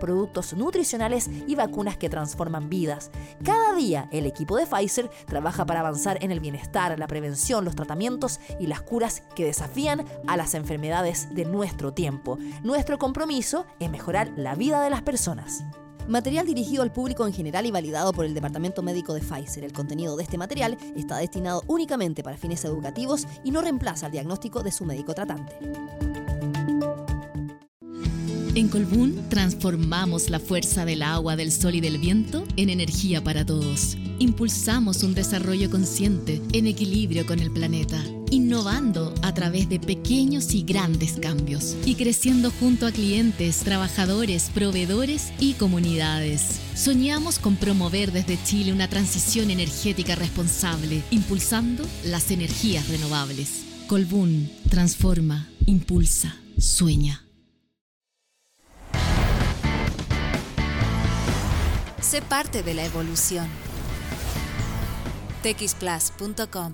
[0.00, 3.10] productos nutricionales y vacunas que transforman vidas.
[3.42, 7.76] Cada día el equipo de Pfizer trabaja para avanzar en el bienestar, la prevención, los
[7.76, 12.38] tratamientos y las curas que desafían a las enfermedades de nuestro tiempo.
[12.62, 15.64] Nuestro compromiso es mejorar la vida de las personas.
[16.08, 19.64] Material dirigido al público en general y validado por el Departamento Médico de Pfizer.
[19.64, 24.12] El contenido de este material está destinado únicamente para fines educativos y no reemplaza el
[24.12, 25.58] diagnóstico de su médico tratante.
[28.54, 33.46] En Colbún transformamos la fuerza del agua, del sol y del viento en energía para
[33.46, 33.96] todos.
[34.18, 40.64] Impulsamos un desarrollo consciente en equilibrio con el planeta, innovando a través de pequeños y
[40.64, 46.60] grandes cambios y creciendo junto a clientes, trabajadores, proveedores y comunidades.
[46.74, 53.64] Soñamos con promover desde Chile una transición energética responsable, impulsando las energías renovables.
[53.86, 57.24] Colbún transforma, impulsa, sueña.
[62.02, 63.48] Sé parte de la evolución.
[65.42, 66.72] texplus.com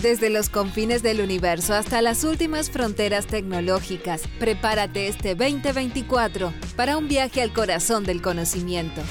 [0.00, 7.08] Desde los confines del universo hasta las últimas fronteras tecnológicas, prepárate este 2024 para un
[7.08, 9.02] viaje al corazón del conocimiento.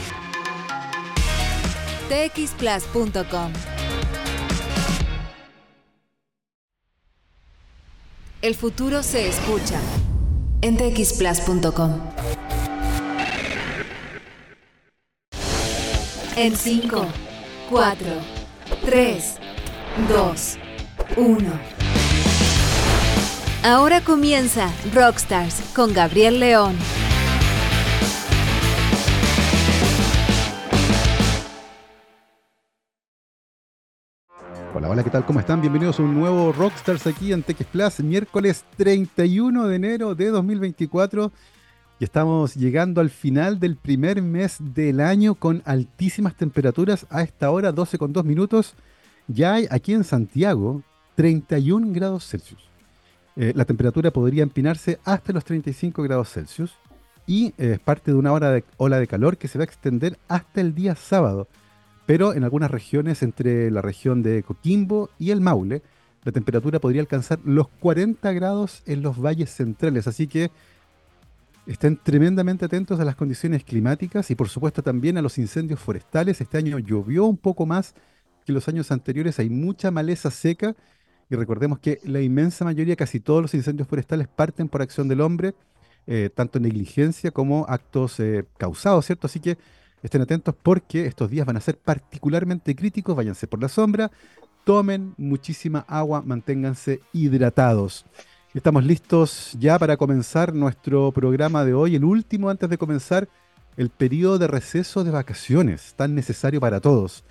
[2.08, 3.52] texplus.com
[8.42, 9.80] El futuro se escucha
[10.64, 12.00] en txplus.com.
[16.38, 17.06] En 5,
[17.70, 18.08] 4,
[18.86, 19.36] 3,
[20.08, 20.58] 2,
[21.18, 21.60] 1.
[23.64, 26.78] Ahora comienza Rockstars con Gabriel León.
[34.76, 35.24] Hola, hola, ¿qué tal?
[35.24, 35.62] ¿Cómo están?
[35.62, 41.32] Bienvenidos a un nuevo Rockstars aquí en TX Plus, miércoles 31 de enero de 2024.
[42.00, 47.52] Y estamos llegando al final del primer mes del año con altísimas temperaturas a esta
[47.52, 48.74] hora, 12 con 2 minutos.
[49.28, 50.82] Ya hay aquí en Santiago
[51.14, 52.68] 31 grados Celsius.
[53.36, 56.74] Eh, la temperatura podría empinarse hasta los 35 grados Celsius
[57.28, 59.66] y eh, es parte de una hora de, ola de calor que se va a
[59.66, 61.48] extender hasta el día sábado
[62.06, 65.82] pero en algunas regiones, entre la región de Coquimbo y el Maule,
[66.24, 70.52] la temperatura podría alcanzar los 40 grados en los valles centrales, así que
[71.66, 76.42] estén tremendamente atentos a las condiciones climáticas y por supuesto también a los incendios forestales.
[76.42, 77.94] Este año llovió un poco más
[78.46, 80.76] que los años anteriores, hay mucha maleza seca
[81.30, 85.22] y recordemos que la inmensa mayoría, casi todos los incendios forestales parten por acción del
[85.22, 85.56] hombre,
[86.06, 89.28] eh, tanto negligencia como actos eh, causados, ¿cierto?
[89.28, 89.58] Así que
[90.04, 93.16] Estén atentos porque estos días van a ser particularmente críticos.
[93.16, 94.12] Váyanse por la sombra,
[94.66, 98.06] tomen muchísima agua, manténganse hidratados.
[98.54, 103.30] Estamos listos ya para comenzar nuestro programa de hoy, el último antes de comenzar
[103.78, 107.24] el periodo de receso de vacaciones, tan necesario para todos.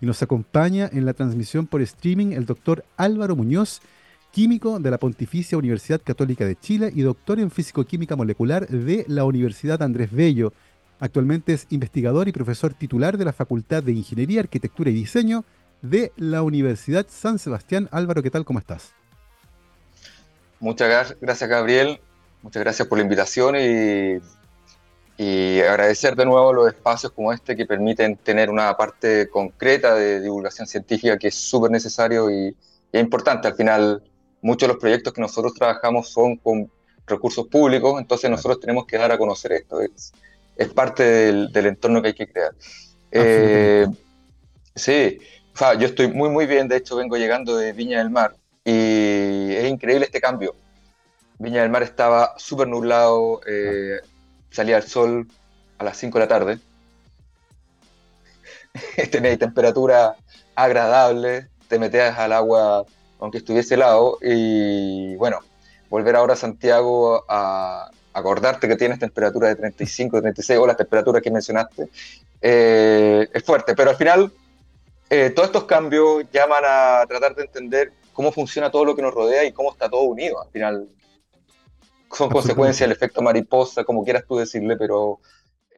[0.00, 3.82] Y nos acompaña en la transmisión por streaming el doctor Álvaro Muñoz,
[4.30, 9.24] químico de la Pontificia Universidad Católica de Chile y doctor en físico-química molecular de la
[9.24, 10.52] Universidad Andrés Bello
[11.00, 15.44] Actualmente es investigador y profesor titular de la Facultad de Ingeniería, Arquitectura y Diseño
[15.80, 17.88] de la Universidad San Sebastián.
[17.90, 18.44] Álvaro, ¿qué tal?
[18.44, 18.92] ¿Cómo estás?
[20.60, 22.00] Muchas gracias, Gabriel.
[22.42, 24.20] Muchas gracias por la invitación y,
[25.62, 30.66] agradecer de nuevo los espacios como este que permiten tener una parte concreta de divulgación
[30.66, 32.56] científica que es súper necesario y,
[32.92, 33.48] y importante.
[33.48, 34.02] Al final,
[34.42, 36.70] muchos de los proyectos que nosotros trabajamos son con
[37.06, 39.80] recursos públicos, entonces nosotros tenemos que dar a conocer esto.
[39.80, 40.12] Es,
[40.60, 42.52] es parte del, entorno que hay que crear.
[43.10, 43.86] Eh,
[44.74, 45.18] sí,
[45.78, 46.68] yo estoy muy, muy bien.
[46.68, 50.54] De hecho, vengo llegando de Viña del Mar y es increíble este cambio.
[51.38, 54.00] Viña del Mar estaba súper nublado, eh,
[54.50, 55.28] salía el sol
[55.78, 56.58] a las 5 de la tarde.
[59.10, 60.14] Tenía temperatura
[60.54, 62.84] agradable, te metías al agua
[63.18, 65.38] aunque estuviese helado y bueno,
[65.88, 71.22] volver ahora a Santiago a, acordarte que tienes temperatura de 35, 36 o las temperaturas
[71.22, 71.88] que mencionaste,
[72.40, 73.74] eh, es fuerte.
[73.74, 74.32] Pero al final,
[75.08, 79.14] eh, todos estos cambios llaman a tratar de entender cómo funciona todo lo que nos
[79.14, 80.42] rodea y cómo está todo unido.
[80.42, 80.88] Al final,
[82.12, 85.20] son consecuencias del efecto mariposa, como quieras tú decirle, pero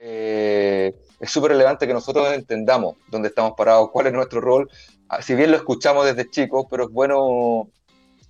[0.01, 4.71] eh, es súper relevante que nosotros entendamos dónde estamos parados, cuál es nuestro rol.
[5.09, 7.69] Ah, si bien lo escuchamos desde chicos, pero es bueno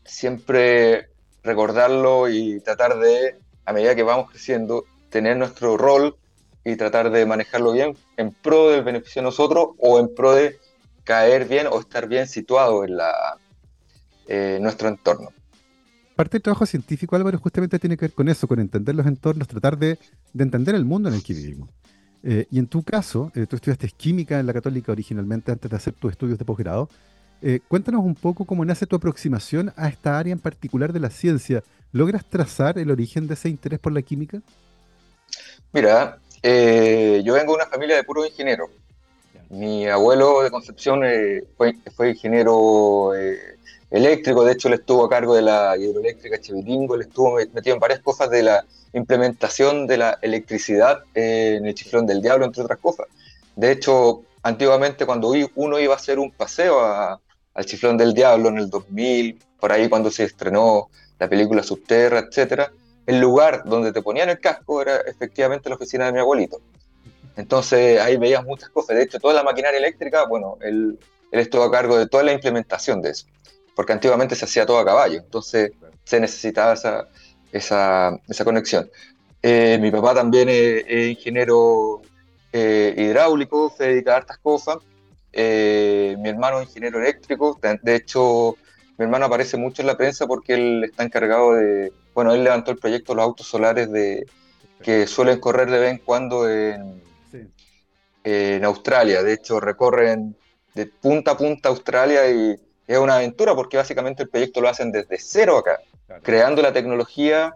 [0.05, 1.09] siempre
[1.43, 6.17] recordarlo y tratar de a medida que vamos creciendo, tener nuestro rol
[6.65, 10.59] y tratar de manejarlo bien en pro del beneficio de nosotros o en pro de
[11.05, 12.99] caer bien o estar bien situado en
[14.29, 15.31] eh, nuestro entorno.
[16.15, 19.49] parte del trabajo científico, Álvaro, justamente tiene que ver con eso, con entender los entornos,
[19.49, 19.99] tratar de,
[20.39, 21.69] entender el mundo en el que vivimos.
[22.23, 25.77] Eh, y en tu caso, eh, tú estudiaste química en la Católica originalmente antes de
[25.77, 26.89] hacer tus estudios de posgrado.
[27.45, 31.11] Eh, cuéntanos un poco cómo nace tu aproximación a esta área en particular de la
[31.11, 31.65] ciencia.
[31.91, 34.41] ¿Logras trazar el origen de ese interés por la química?
[35.73, 38.71] Mira, yo vengo de una familia de puros ingenieros.
[39.51, 41.03] Mi abuelo de Concepción
[41.57, 43.13] fue, fue, ingeniero
[43.91, 47.81] eléctrico, de hecho él estuvo a cargo de la hidroeléctrica Chevilingo, él estuvo metido en
[47.81, 52.79] varias cosas de la implementación de la electricidad en el Chiflón del Diablo, entre otras
[52.79, 53.07] cosas.
[53.57, 56.81] De hecho, antiguamente cuando uno iba a hacer un paseo
[57.55, 60.89] al Chiflón del Diablo en el 2000, por ahí cuando se estrenó
[61.19, 62.73] la película Subterra, etcétera,
[63.07, 66.61] el lugar donde te ponían el casco era efectivamente la oficina de mi abuelito.
[67.37, 68.97] Entonces ahí veías muchas cosas.
[68.97, 70.99] De hecho, toda la maquinaria eléctrica, bueno, él,
[71.31, 73.27] él estuvo a cargo de toda la implementación de eso
[73.75, 75.73] porque antiguamente se hacía todo a caballo, entonces
[76.05, 77.09] se necesitaba esa,
[77.53, 78.91] esa, esa conexión.
[79.43, 82.03] Eh, mi papá también es, ingeniero
[82.53, 84.77] eh, hidráulico, se dedica a hartas cosas.
[85.33, 88.57] Eh, mi hermano es ingeniero eléctrico, de hecho,
[88.99, 92.71] mi hermano aparece mucho en la prensa porque él está encargado de, bueno, él levantó
[92.71, 94.27] el proyecto de los autos solares de,
[94.83, 97.03] que suelen correr de vez en cuando en,
[98.25, 99.23] en Australia.
[99.23, 100.37] De hecho, recorren
[100.75, 102.57] de punta a punta Australia y
[102.87, 105.81] es una aventura porque básicamente el proyecto lo hacen desde cero acá,
[106.23, 107.55] creando la tecnología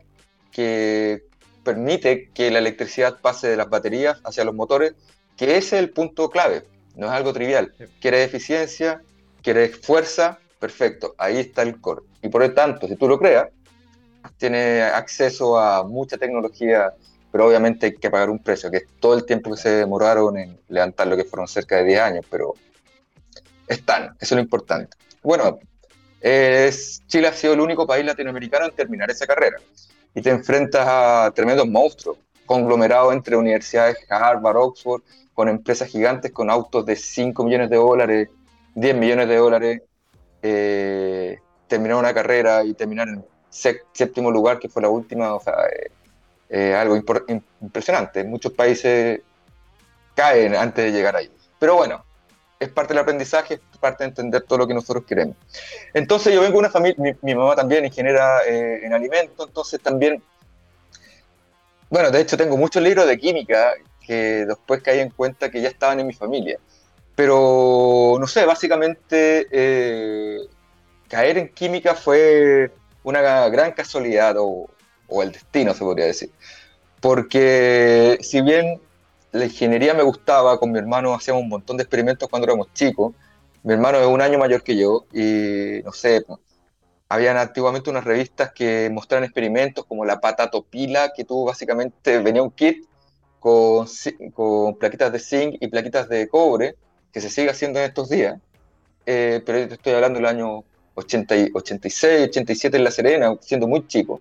[0.50, 1.24] que
[1.62, 4.94] permite que la electricidad pase de las baterías hacia los motores,
[5.36, 6.64] que ese es el punto clave,
[6.96, 7.72] no es algo trivial.
[8.00, 9.02] Quiere eficiencia,
[9.42, 12.02] quiere fuerza, perfecto, ahí está el core.
[12.22, 13.48] Y por lo tanto, si tú lo creas,
[14.38, 16.92] tiene acceso a mucha tecnología,
[17.30, 20.36] pero obviamente hay que pagar un precio, que es todo el tiempo que se demoraron
[20.38, 22.54] en levantar lo que fueron cerca de 10 años, pero
[23.68, 24.96] están, eso es lo importante.
[25.22, 25.58] Bueno,
[26.20, 29.58] es, Chile ha sido el único país latinoamericano en terminar esa carrera
[30.14, 32.16] y te enfrentas a tremendos monstruos,
[32.46, 35.02] conglomerados entre universidades Harvard, Oxford,
[35.36, 38.28] con empresas gigantes con autos de 5 millones de dólares,
[38.74, 39.82] 10 millones de dólares,
[40.42, 41.38] eh,
[41.68, 45.90] terminar una carrera y terminar en séptimo lugar, que fue la última, o sea, eh,
[46.48, 46.96] eh, algo
[47.60, 48.24] impresionante.
[48.24, 49.20] Muchos países
[50.14, 51.30] caen antes de llegar ahí.
[51.58, 52.02] Pero bueno,
[52.58, 55.36] es parte del aprendizaje, es parte de entender todo lo que nosotros queremos.
[55.92, 60.22] Entonces yo vengo de una familia, mi, mamá también ingeniera eh, en alimentos, entonces también,
[61.90, 63.74] bueno, de hecho tengo muchos libros de química
[64.06, 66.58] que después caí en cuenta que ya estaban en mi familia.
[67.14, 70.38] Pero, no sé, básicamente eh,
[71.08, 72.70] caer en química fue
[73.02, 74.68] una gran casualidad o,
[75.08, 76.30] o el destino, se podría decir.
[77.00, 78.80] Porque si bien
[79.32, 83.14] la ingeniería me gustaba, con mi hermano hacíamos un montón de experimentos cuando éramos chicos.
[83.62, 86.24] Mi hermano es un año mayor que yo y no sé,
[87.08, 92.50] habían antiguamente unas revistas que mostraban experimentos como la patatopila, que tuvo básicamente, venía un
[92.50, 92.86] kit
[93.40, 93.86] con,
[94.34, 96.76] con plaquitas de zinc y plaquitas de cobre,
[97.12, 98.38] que se sigue haciendo en estos días,
[99.06, 104.20] eh, pero estoy hablando del año 80, 86, 87 en La Serena, siendo muy chico.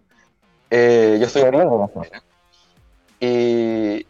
[0.70, 1.92] Eh, yo soy oriundo
[3.20, 4.06] Y,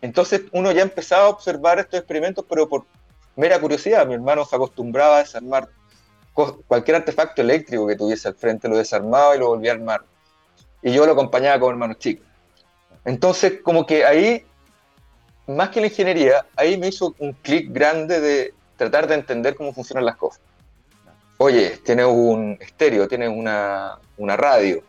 [0.00, 2.84] entonces uno ya empezaba a observar estos experimentos, pero por
[3.36, 4.06] mera curiosidad.
[4.06, 5.68] Mi hermano se acostumbraba a desarmar
[6.66, 10.02] cualquier artefacto eléctrico que tuviese al frente, lo desarmaba y lo volvía a armar.
[10.82, 12.24] Y yo lo acompañaba como hermano chico.
[13.08, 14.44] Entonces, como que ahí,
[15.46, 19.72] más que la ingeniería, ahí me hizo un clic grande de tratar de entender cómo
[19.72, 20.40] funcionan las cosas.
[21.38, 24.82] Oye, tiene un estéreo, tiene una, una radio.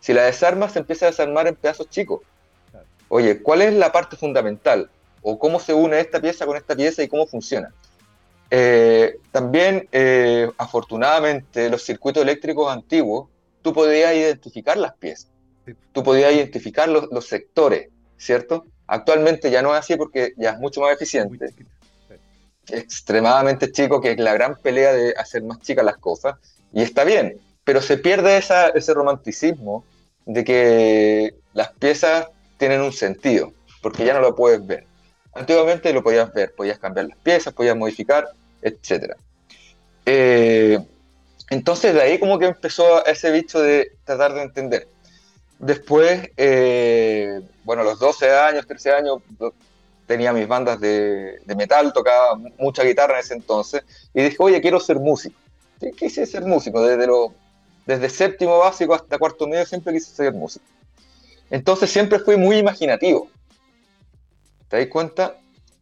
[0.00, 2.20] Si la desarmas, se empieza a desarmar en pedazos chicos
[3.08, 4.90] oye, ¿cuál es la parte fundamental?
[5.22, 7.72] ¿O cómo se une esta pieza con esta pieza y cómo funciona?
[8.50, 13.28] Eh, también, eh, afortunadamente, los circuitos eléctricos antiguos,
[13.62, 15.30] tú podías identificar las piezas,
[15.92, 18.66] tú podías identificar los, los sectores, ¿cierto?
[18.86, 21.52] Actualmente ya no es así porque ya es mucho más eficiente.
[22.68, 26.36] Extremadamente chico, que es la gran pelea de hacer más chicas las cosas,
[26.72, 29.84] y está bien, pero se pierde esa, ese romanticismo
[30.24, 34.86] de que las piezas tienen un sentido, porque ya no lo puedes ver.
[35.34, 38.28] Antiguamente lo podías ver, podías cambiar las piezas, podías modificar,
[38.62, 39.14] etc.
[40.06, 40.78] Eh,
[41.50, 44.88] entonces de ahí como que empezó ese bicho de tratar de entender.
[45.58, 49.22] Después, eh, bueno, a los 12 años, 13 años,
[50.06, 53.82] tenía mis bandas de, metal, tocaba mucha guitarra en ese entonces,
[54.12, 55.38] y dije, oye, quiero ser músico.
[55.80, 56.82] ¿Qué quise ser músico?
[56.82, 57.32] Desde, lo,
[57.86, 60.64] desde séptimo básico hasta cuarto medio siempre quise ser músico.
[61.50, 63.28] Entonces siempre fui muy imaginativo.
[64.68, 65.36] ¿Te das cuenta?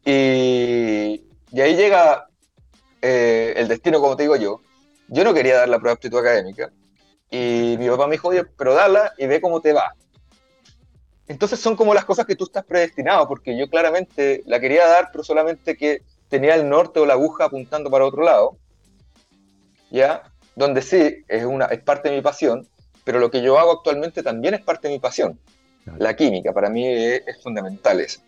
[0.05, 2.29] Y, ahí llega
[3.01, 4.61] eh, el destino, como te digo yo.
[5.09, 6.71] Yo no quería dar la prueba de aptitud académica
[7.35, 9.93] Y mi papá me dijo, oye, pero dala y ve cómo te va.
[11.27, 15.09] Entonces son como las cosas que tú estás predestinado, porque yo claramente la quería dar,
[15.11, 18.57] pero solamente que tenía el norte o la aguja apuntando para otro lado.
[19.91, 20.23] ¿Ya?
[20.55, 22.69] Donde sí, es, una, es parte de mi pasión,
[23.03, 25.37] pero lo que yo hago actualmente también es parte de mi pasión.
[25.99, 28.21] La química, para mí es, es fundamental eso.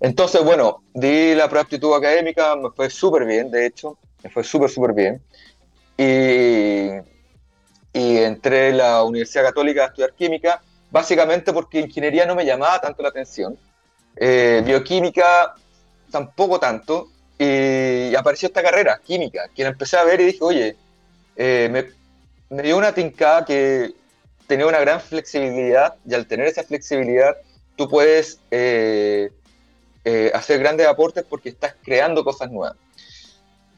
[0.00, 4.42] Entonces, bueno, di la prueba aptitud académica, me fue súper bien, de hecho, me fue
[4.42, 5.22] súper, súper bien.
[5.98, 7.17] Y,
[7.92, 12.80] y entré en la Universidad Católica a estudiar química, básicamente porque ingeniería no me llamaba
[12.80, 13.58] tanto la atención.
[14.16, 15.54] Eh, bioquímica
[16.10, 17.08] tampoco tanto.
[17.38, 20.76] Y, apareció esta carrera, química, que la empecé a ver y dije, oye,
[21.36, 21.86] eh, me,
[22.50, 23.94] me dio una tincada que
[24.48, 27.36] tenía una gran flexibilidad y al tener esa flexibilidad
[27.76, 29.30] tú puedes eh,
[30.04, 32.76] eh, hacer grandes aportes porque estás creando cosas nuevas.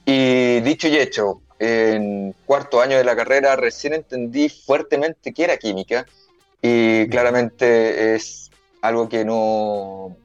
[0.06, 5.58] Y dicho y hecho, en cuarto año de la carrera recién entendí fuertemente qué era
[5.58, 6.06] química
[6.62, 8.50] y claramente es
[8.80, 10.16] algo que no...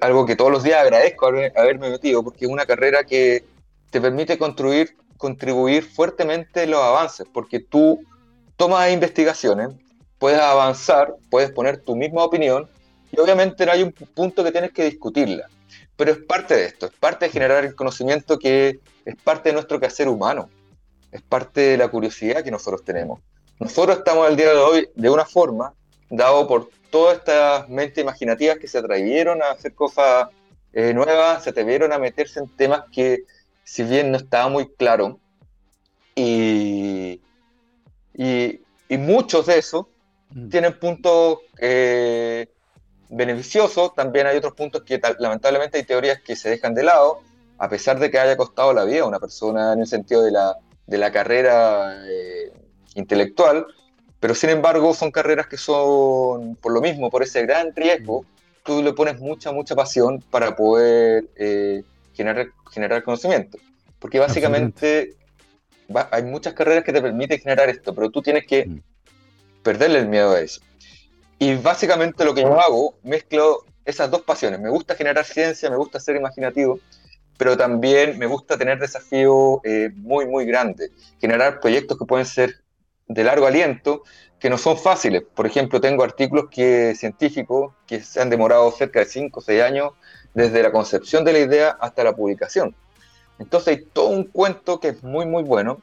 [0.00, 3.44] algo que todos los días agradezco haberme metido porque es una carrera que
[3.90, 8.00] te permite construir, contribuir fuertemente en los avances porque tú
[8.56, 9.70] tomas investigaciones,
[10.20, 12.68] puedes avanzar, puedes poner tu misma opinión
[13.10, 15.48] y obviamente no hay un punto que tienes que discutirla.
[16.00, 19.52] Pero es parte de esto, es parte de generar el conocimiento que es parte de
[19.52, 20.48] nuestro quehacer humano,
[21.12, 23.20] es parte de la curiosidad que nosotros tenemos.
[23.58, 25.74] Nosotros estamos al día de hoy de una forma,
[26.08, 30.28] dado por todas estas mentes imaginativas que se atrevieron a hacer cosas
[30.72, 33.18] eh, nuevas, se atrevieron a meterse en temas que,
[33.62, 35.20] si bien no estaba muy claro,
[36.14, 37.20] y,
[38.14, 39.84] y, muchos de esos
[40.30, 40.48] mm.
[40.48, 42.48] tienen puntos eh,
[43.10, 47.20] beneficioso, también hay otros puntos que lamentablemente hay teorías que se dejan de lado,
[47.58, 50.30] a pesar de que haya costado la vida a una persona en el sentido de
[50.30, 52.52] la, de la carrera eh,
[52.94, 53.66] intelectual,
[54.20, 58.24] pero sin embargo son carreras que son, por lo mismo, por ese gran riesgo,
[58.64, 61.82] tú le pones mucha, mucha pasión para poder eh,
[62.14, 63.58] generar, generar conocimiento.
[63.98, 65.16] Porque básicamente
[66.10, 68.82] hay muchas carreras que te permiten generar esto, pero tú tienes que mm.
[69.62, 70.60] perderle el miedo a eso.
[71.42, 74.60] Y básicamente lo que yo hago, mezclo esas dos pasiones.
[74.60, 76.78] Me gusta generar ciencia, me gusta ser imaginativo,
[77.38, 80.90] pero también me gusta tener desafíos eh, muy, muy grandes.
[81.18, 82.56] Generar proyectos que pueden ser
[83.08, 84.02] de largo aliento,
[84.38, 85.22] que no son fáciles.
[85.34, 89.62] Por ejemplo, tengo artículos que, científicos que se han demorado cerca de 5 o 6
[89.62, 89.92] años
[90.34, 92.76] desde la concepción de la idea hasta la publicación.
[93.38, 95.80] Entonces hay todo un cuento que es muy, muy bueno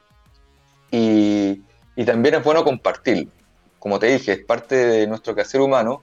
[0.92, 1.62] y,
[1.96, 3.32] y también es bueno compartirlo
[3.78, 6.02] como te dije, es parte de nuestro quehacer humano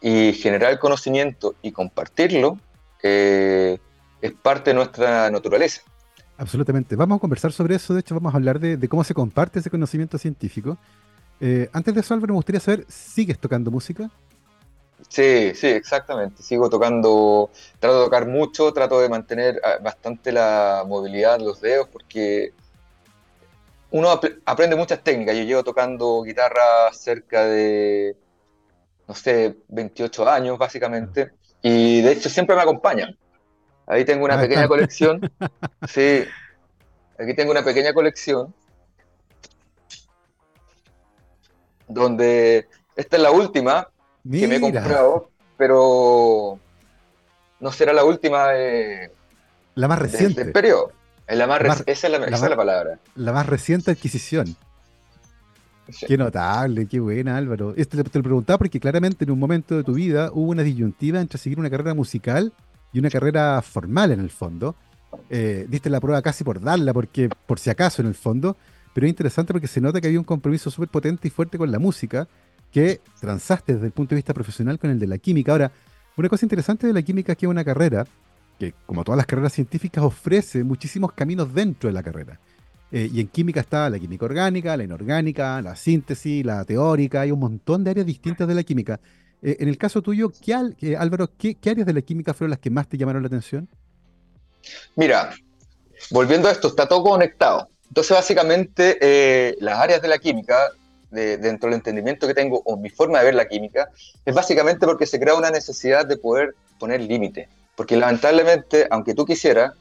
[0.00, 2.58] y generar conocimiento y compartirlo
[3.02, 3.78] eh,
[4.20, 5.82] es parte de nuestra naturaleza.
[6.36, 6.96] Absolutamente.
[6.96, 7.92] Vamos a conversar sobre eso.
[7.94, 10.78] De hecho, vamos a hablar de, cómo se comparte ese conocimiento científico.
[11.40, 14.10] Eh, antes de eso, Álvaro, me gustaría saber, ¿sigues tocando música?
[15.08, 16.42] Sí, sí, exactamente.
[16.42, 21.60] Sigo tocando, trato de tocar mucho, trato de mantener ah, bastante la movilidad de los
[21.60, 22.52] dedos porque
[23.90, 25.36] uno aprende muchas técnicas.
[25.36, 28.16] Yo llevo tocando guitarra cerca de,
[29.08, 31.32] no sé, 28 años básicamente,
[31.62, 33.16] y de hecho siempre me acompañan.
[33.86, 35.20] Ahí tengo una pequeña colección.
[35.88, 36.24] Sí,
[37.18, 38.54] aquí tengo una pequeña colección
[41.88, 43.88] donde esta es la última
[44.30, 46.60] que me he comprado, pero
[47.58, 49.10] no será la última de,
[49.74, 50.92] la más reciente del periodo
[51.38, 52.98] la más, esa, es la, palabra.
[53.14, 54.56] La más reciente adquisición.
[56.06, 57.74] Qué notable, qué buena, Álvaro.
[57.76, 61.20] Esto te, lo preguntaba porque claramente en un momento de tu vida hubo una disyuntiva
[61.20, 62.52] entre seguir una carrera musical
[62.92, 64.76] y una carrera formal en el fondo.
[65.28, 68.56] Eh, diste la prueba casi por darla, porque por si acaso en el fondo,
[68.94, 71.70] pero es interesante porque se nota que había un compromiso súper potente y fuerte con
[71.70, 72.28] la música
[72.72, 75.52] que transaste desde el punto de vista profesional con el de la química.
[75.52, 75.72] Ahora,
[76.16, 78.06] una cosa interesante de la química es que es una carrera
[78.60, 82.38] que como todas las carreras científicas ofrece muchísimos caminos dentro de la carrera.
[82.92, 87.30] Eh, y en química está la química orgánica, la inorgánica, la síntesis, la teórica, hay
[87.30, 89.00] un montón de áreas distintas de la química.
[89.40, 90.54] Eh, en el caso tuyo, ¿qué,
[90.94, 93.66] Álvaro, ¿qué, áreas de la química fueron las que más te llamaron la atención?
[94.94, 95.30] Mira,
[96.10, 97.70] volviendo a esto, está todo conectado.
[97.88, 100.68] Entonces, básicamente, eh, las áreas de la química,
[101.10, 103.88] dentro del entendimiento que tengo o mi forma de ver la química,
[104.24, 107.48] es básicamente porque se crea una necesidad de poder poner límite.
[107.80, 109.72] Porque lamentablemente, aunque tú quisieras,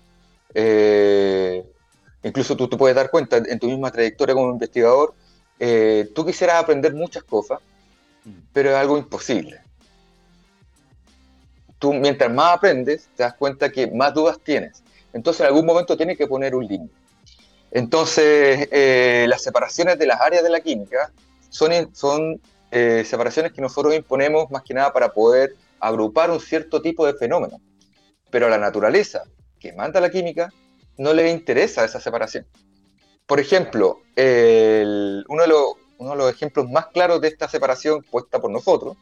[0.53, 1.65] eh,
[2.23, 5.13] incluso tú te puedes dar cuenta en tu misma trayectoria como investigador,
[5.59, 7.59] eh, tú quisieras aprender muchas cosas,
[8.53, 9.59] pero es algo imposible.
[11.77, 14.81] Tú mientras más aprendes, te das cuenta que más dudas tienes.
[15.11, 16.95] Entonces en algún momento tienes que poner un límite.
[17.69, 21.11] Entonces, eh, las separaciones de las áreas de la química
[21.49, 22.39] son, son
[22.71, 27.13] eh, separaciones que nosotros imponemos más que nada para poder agrupar un cierto tipo de
[27.15, 27.59] fenómeno.
[28.29, 29.23] Pero a la naturaleza
[29.59, 30.51] que manda la química
[30.97, 32.45] no le interesa esa separación.
[33.25, 34.23] Por ejemplo, uno,
[35.43, 35.63] de los,
[35.97, 38.97] uno, de los, ejemplos más claros de esta separación puesta por nosotros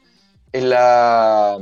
[0.52, 1.58] es la,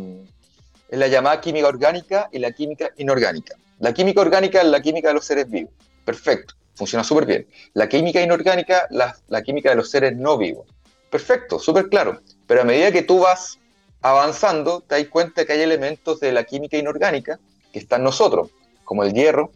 [0.90, 3.56] es la llamada química orgánica y la química inorgánica.
[3.80, 5.74] La química orgánica es la química de los seres vivos.
[6.04, 7.48] Perfecto, funciona súper bien.
[7.74, 10.68] La química inorgánica, la, la química de los seres no vivos.
[11.10, 12.22] Perfecto, súper claro.
[12.48, 13.60] Pero a medida que tú vas
[14.02, 17.40] avanzando, te das cuenta que hay elementos de la química inorgánica
[17.76, 18.52] que están nosotros,
[18.86, 19.52] como el hierro,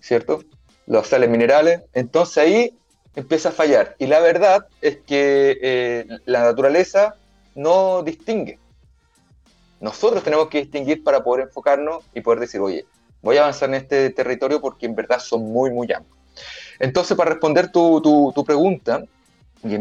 [0.00, 0.44] ¿cierto?
[0.86, 1.80] Los sales minerales.
[1.94, 2.78] Entonces ahí
[3.14, 3.96] empieza a fallar.
[3.98, 7.14] Y la verdad es que eh, la naturaleza
[7.54, 8.58] no distingue.
[9.80, 12.84] Nosotros tenemos que distinguir para poder enfocarnos y poder decir, oye,
[13.22, 16.18] voy a avanzar en este territorio porque en verdad son muy, muy amplios.
[16.78, 18.02] Entonces, para responder tu,
[18.34, 19.02] tu, pregunta,
[19.64, 19.74] y,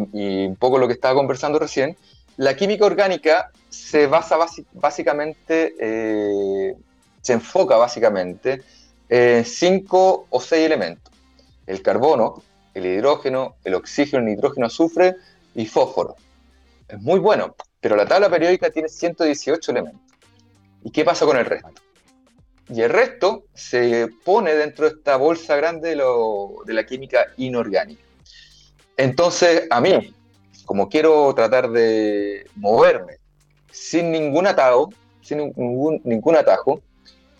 [0.45, 1.97] un poco lo que estaba conversando recién,
[2.37, 4.37] la química orgánica se basa
[4.71, 6.73] básicamente, eh,
[7.27, 8.63] se enfoca básicamente
[9.09, 11.13] en cinco o seis elementos.
[11.65, 12.41] El carbono,
[12.73, 15.17] el hidrógeno, el oxígeno, el nitrógeno, azufre
[15.53, 16.15] y fósforo.
[16.87, 20.01] Es muy bueno, pero la tabla periódica tiene 118 elementos.
[20.85, 21.69] ¿Y qué pasa con el resto?
[22.69, 28.03] Y el resto se pone dentro de esta bolsa grande de, la química inorgánica.
[28.95, 30.15] Entonces, a mí,
[30.65, 33.17] como quiero tratar de moverme
[33.69, 36.81] sin ningún atajo, sin ningún atajo,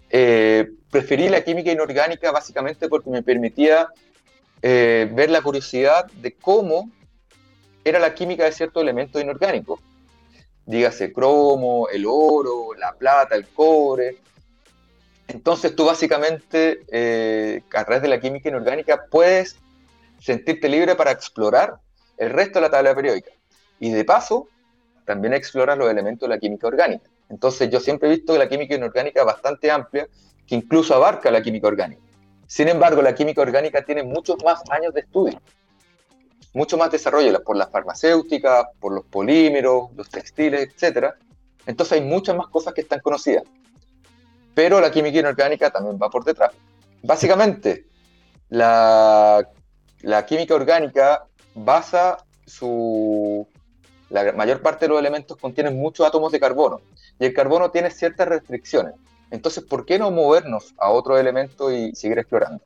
[0.10, 3.90] eh, preferí la química inorgánica básicamente porque me permitía
[4.62, 6.90] eh, ver la curiosidad de cómo
[7.84, 9.80] era la química de ciertos elementos inorgánicos.
[10.66, 14.18] Dígase cromo, el oro, la plata, el cobre,
[15.28, 19.58] entonces tú básicamente, eh, a través de la química inorgánica, puedes
[20.20, 21.76] sentirte libre para explorar
[22.18, 23.32] el resto de la tabla periódica.
[23.80, 24.48] Y de paso,
[25.06, 27.10] también explorar los elementos de la química orgánica.
[27.30, 30.08] Entonces yo siempre he visto que la química inorgánica es bastante amplia,
[30.46, 32.02] que incluso abarca la química orgánica.
[32.48, 35.42] Sin embargo, la química orgánica tiene muchos más años de estudio,
[36.54, 41.14] mucho más desarrollo por las farmacéuticas, por los polímeros, los textiles, etc.
[41.66, 43.44] Entonces hay muchas más cosas que están conocidas
[44.58, 46.50] pero la química inorgánica también va por detrás.
[47.04, 47.86] Básicamente,
[48.50, 49.48] la,
[50.28, 53.48] química orgánica basa su...
[54.10, 56.82] La mayor parte de los elementos contienen muchos átomos de carbono
[57.20, 58.94] y el carbono tiene ciertas restricciones.
[59.32, 62.64] Entonces, ¿por qué no movernos a otro elemento y seguir explorando?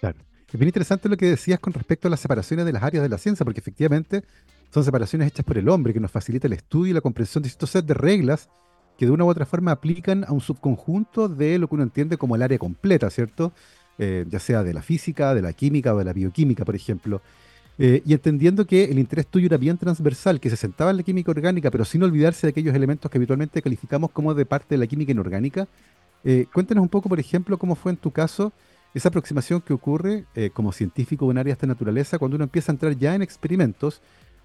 [0.00, 0.18] Claro.
[0.46, 3.08] Es bien interesante lo que decías con respecto a las separaciones de las áreas de
[3.08, 4.22] la ciencia, porque efectivamente
[4.70, 7.48] son separaciones hechas por el hombre que nos facilita el estudio y la comprensión de
[7.48, 8.50] estos set de reglas
[8.98, 12.18] que de una u otra forma aplican a un subconjunto de lo que uno entiende
[12.18, 13.52] como el área completa, ¿cierto?
[13.98, 17.22] Eh, ya sea de la física, de la química o de la bioquímica, por ejemplo.
[17.78, 21.02] Eh, y entendiendo que el interés tuyo era bien transversal, que se sentaba en la
[21.02, 24.78] química orgánica, pero sin olvidarse de aquellos elementos que habitualmente calificamos como de parte de
[24.78, 25.66] la química inorgánica,
[26.24, 28.52] eh, cuéntanos un poco, por ejemplo, cómo fue en tu caso
[28.94, 32.94] esa aproximación que ocurre como científico en áreas de naturaleza cuando uno empieza a entrar
[32.94, 34.02] ya en experimentos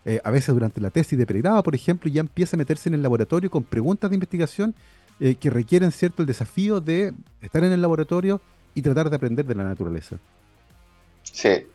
[0.07, 2.95] eh, a veces durante la tesis de pregrado, por ejemplo, ya empieza a meterse en
[2.95, 4.73] el laboratorio con preguntas de investigación
[5.19, 8.39] eh, que requieren cierto el desafío de estar en el laboratorio
[8.73, 10.17] y tratar de aprender de la naturaleza.
[11.23, 11.65] Sí,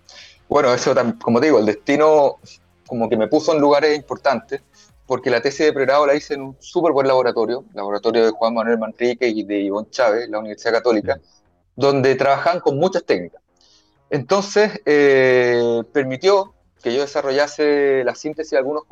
[0.52, 2.38] bueno, eso como te digo, el destino
[2.86, 4.60] como que me puso en lugares importantes,
[5.06, 8.52] porque la tesis de pregrado la hice en un súper buen laboratorio, laboratorio de Juan
[8.52, 11.18] Manuel Manrique y de Ivonne Chávez, la Universidad Católica,
[11.74, 13.40] donde trabajan con muchas técnicas.
[14.10, 18.82] Entonces, eh, permitió que yo desarrollase la síntesis de algunos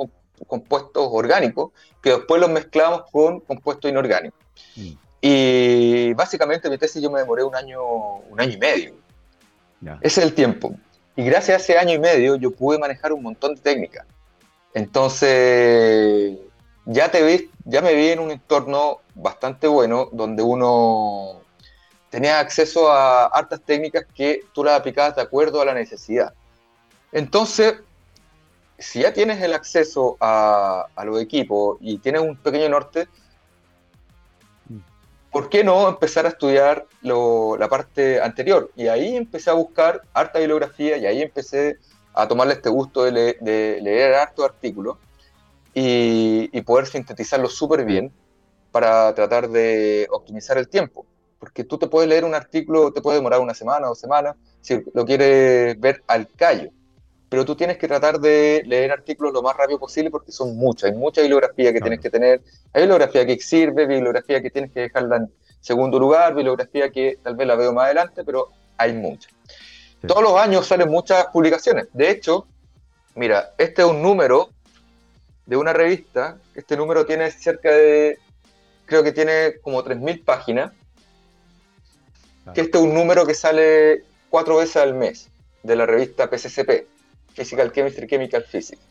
[0.46, 4.40] compuestos orgánicos que después los mezclamos con compuestos inorgánicos.
[4.77, 4.92] Mm.
[5.20, 8.94] Y básicamente mi tesis yo me demoré un año, un año y medio.
[10.01, 10.75] Ese es el tiempo.
[11.20, 14.06] Y gracias a ese año y medio yo pude manejar un montón de técnicas.
[14.72, 16.38] Entonces,
[16.87, 21.42] ya, te vi, ya me vi en un entorno bastante bueno donde uno
[22.09, 26.33] tenía acceso a hartas técnicas que tú las aplicabas de acuerdo a la necesidad.
[27.12, 27.74] Entonces,
[28.78, 33.09] si ya tienes el acceso a, los equipos y tienes un pequeño norte,
[35.30, 38.70] ¿por qué no empezar a estudiar la parte anterior?
[38.76, 41.78] Y ahí empecé a buscar harta bibliografía y ahí empecé
[42.14, 44.96] a tomarle este gusto de, leer harto artículos
[45.74, 48.12] y, poder sintetizarlo súper bien
[48.70, 51.06] para tratar de optimizar el tiempo.
[51.38, 54.36] Porque tú te puedes leer un artículo, te puede demorar una semana o dos semanas,
[54.60, 56.70] si lo quieres ver al callo
[57.30, 60.90] pero tú tienes que tratar de leer artículos lo más rápido posible porque son muchos,
[60.90, 64.80] hay mucha bibliografía que tienes que tener, hay bibliografía que sirve, bibliografía que tienes que
[64.80, 69.30] dejarla en segundo lugar, bibliografía que tal vez la veo más adelante, pero hay mucha.
[70.06, 71.86] Todos los años salen muchas publicaciones.
[71.92, 72.46] De hecho,
[73.14, 74.50] mira, este es un número
[75.46, 76.38] de una revista.
[76.54, 78.18] Este número tiene cerca de,
[78.86, 80.72] creo que tiene como 3.000 páginas.
[82.54, 85.28] Que este es un número que sale cuatro veces al mes
[85.62, 86.86] de la revista PCCP,
[87.40, 88.83] Physical Chemistry Chemical Physics.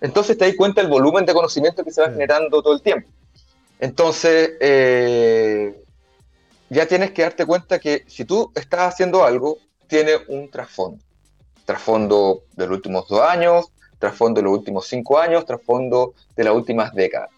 [0.00, 3.08] Entonces te das cuenta del volumen de conocimiento que se va generando todo el tiempo.
[3.78, 5.80] Entonces, eh,
[6.68, 11.02] ya tienes que darte cuenta que si tú estás haciendo algo, tiene un trasfondo.
[11.64, 13.66] Trasfondo de los últimos dos años,
[14.00, 17.30] trasfondo de los últimos cinco años, trasfondo de las últimas décadas.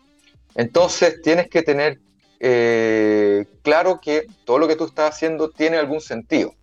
[0.55, 1.99] Entonces, tienes que tener
[2.41, 6.55] eh, claro que todo lo que tú estás haciendo tiene algún sentido.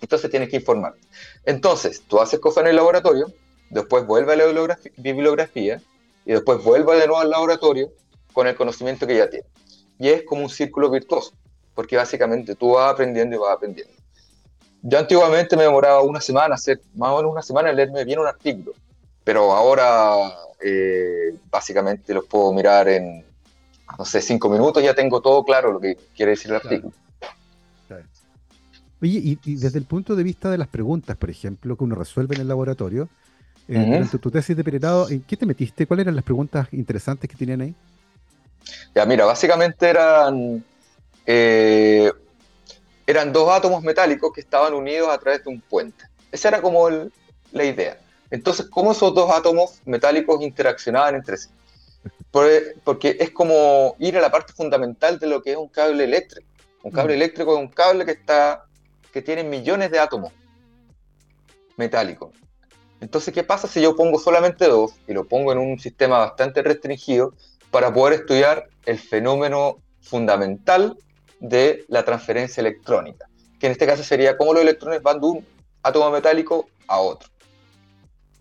[0.00, 0.94] Entonces, tienes que informar.
[1.44, 3.32] Entonces, tú haces cosas en el laboratorio,
[3.70, 5.80] después vuelve a la bibliografía
[6.24, 7.92] y después vuelve de nuevo al laboratorio
[8.32, 9.46] con el conocimiento que ya tiene.
[9.98, 11.32] Y es como un círculo virtuoso,
[11.74, 13.92] porque básicamente tú vas aprendiendo y vas aprendiendo.
[14.82, 18.18] Yo antiguamente me demoraba una semana, hacer más o menos una semana en leerme bien
[18.18, 18.72] un artículo,
[19.22, 20.14] pero ahora
[20.60, 23.24] eh, básicamente los puedo mirar en,
[23.98, 26.92] no sé, cinco minutos, ya tengo todo claro lo que quiere decir el artículo.
[29.04, 32.36] Oye, y, desde el punto de vista de las preguntas, por ejemplo, que uno resuelve
[32.36, 33.10] en el laboratorio,
[33.68, 35.86] eh, durante tu tesis de peritados, ¿en qué te metiste?
[35.86, 37.74] ¿Cuáles eran las preguntas interesantes que tenían ahí?
[38.94, 40.64] Ya, mira, básicamente eran,
[41.26, 42.10] eh,
[43.06, 46.06] eran dos átomos metálicos que estaban unidos a través de un puente.
[46.32, 47.98] Esa era como la idea.
[48.30, 51.50] Entonces, ¿cómo esos dos átomos metálicos interaccionaban entre sí?
[52.30, 56.48] Porque es como ir a la parte fundamental de lo que es un cable eléctrico.
[56.82, 58.63] Un cable eléctrico es un cable que, está,
[59.14, 60.30] que tiene millones de átomos
[61.78, 62.32] metálicos.
[63.00, 66.60] Entonces, ¿qué pasa si yo pongo solamente dos y lo pongo en un sistema bastante
[66.62, 67.32] restringido?
[67.74, 70.96] para poder estudiar el fenómeno fundamental
[71.40, 75.46] de la transferencia electrónica, que en este caso sería cómo los electrones van de un
[75.82, 77.28] átomo metálico a otro.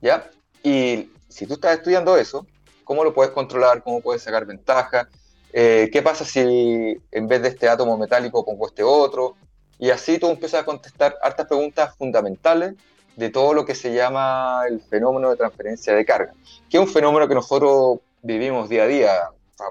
[0.03, 0.29] ¿Ya?
[0.61, 2.45] Y si tú estás estudiando eso,
[2.83, 3.81] ¿cómo lo puedes controlar?
[3.81, 5.09] ¿Cómo puedes sacar ventaja?
[5.51, 9.35] Eh, ¿Qué pasa si en vez de este átomo metálico pongo este otro?
[9.83, 12.75] Y así tú empiezas a contestar hartas preguntas fundamentales
[13.17, 16.33] de todo lo que se llama el fenómeno de transferencia de carga,
[16.69, 19.11] que es un fenómeno que nosotros vivimos día a día.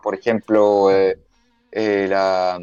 [0.03, 1.19] por ejemplo, eh,
[1.71, 2.61] eh, la,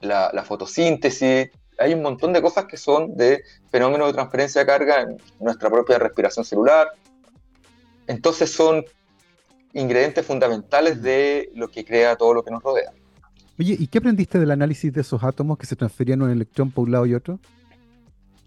[0.00, 1.50] la, fotosíntesis.
[1.76, 5.68] Hay un montón de cosas que son de fenómenos de transferencia de carga en nuestra
[5.68, 6.92] propia respiración celular.
[8.06, 8.82] Entonces son
[9.74, 12.90] ingredientes fundamentales de lo que crea todo lo que nos rodea.
[13.58, 16.84] Oye, ¿y qué aprendiste del análisis de esos átomos que se transferían un electrón por
[16.84, 17.38] un lado y otro?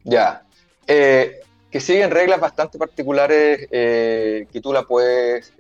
[0.04, 0.44] Ya.
[0.86, 1.40] Eh,
[1.72, 5.54] que siguen reglas bastante particulares que tú la puedes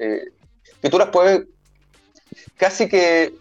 [0.82, 1.48] que tú las puedes,
[2.56, 3.34] casi que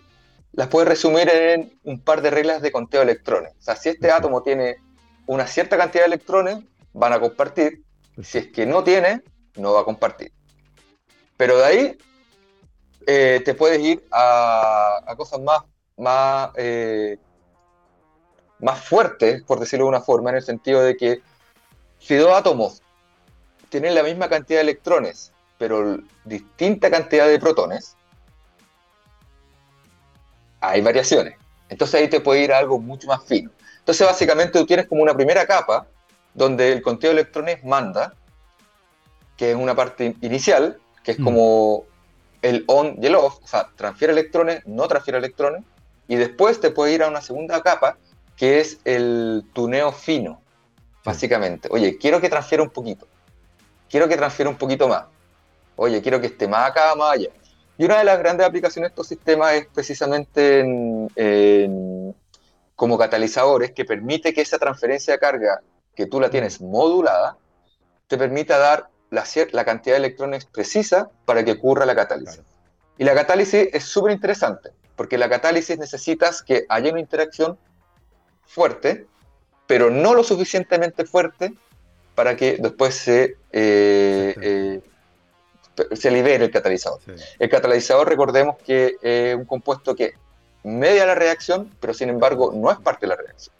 [0.53, 3.53] las puedes resumir en un par de reglas de conteo de electrones.
[3.59, 4.77] O sea, si este átomo tiene
[5.27, 6.59] una cierta cantidad de electrones,
[6.93, 7.83] van a compartir.
[8.23, 9.23] Si es que no tiene,
[9.57, 10.33] no va a compartir.
[11.37, 11.99] Pero de ahí
[13.07, 15.63] eh, te puedes ir a, cosas más,
[15.97, 17.19] más, eh,
[18.59, 21.23] más fuertes, por decirlo de una forma, en el sentido de que
[21.99, 22.83] si dos átomos
[23.69, 27.97] tienen la misma cantidad de electrones pero distinta cantidad de protones,
[30.61, 31.37] hay variaciones.
[31.69, 33.51] Entonces ahí te puede ir a algo mucho más fino.
[33.79, 35.87] Entonces básicamente tú tienes como una primera capa
[36.35, 38.15] donde el conteo de electrones manda,
[39.37, 41.25] que es una parte inicial, que es mm.
[41.25, 41.85] como
[42.43, 45.65] el on y el off, o sea, transfiere electrones, no transfiere electrones,
[46.09, 47.99] y después te puede ir a una segunda capa,
[48.37, 50.41] que es el tuneo fino,
[51.05, 51.69] básicamente.
[51.71, 53.07] Oye, quiero que transfiera un poquito,
[53.89, 55.05] quiero que transfiera un poquito más.
[55.77, 57.31] Oye, quiero que esté más acá, más allá.
[57.79, 60.65] Y una de las grandes aplicaciones de estos sistemas es precisamente
[62.75, 65.61] como catalizadores que permite que esa transferencia de carga
[65.95, 67.37] que tú la tienes modulada
[68.07, 72.43] te permita dar la, la cantidad de electrones precisa para que ocurra la catálisis.
[72.99, 77.59] Y la catálisis es súper interesante, porque la catálisis necesitas que haya una interacción
[78.47, 79.07] fuerte,
[79.67, 81.55] pero no lo suficientemente fuerte
[82.15, 84.81] para que después se eh,
[85.93, 87.01] se libera el catalizador.
[87.39, 90.15] El catalizador, recordemos que es un compuesto que
[90.63, 93.55] media la reacción, pero sin embargo no es parte de la reacción.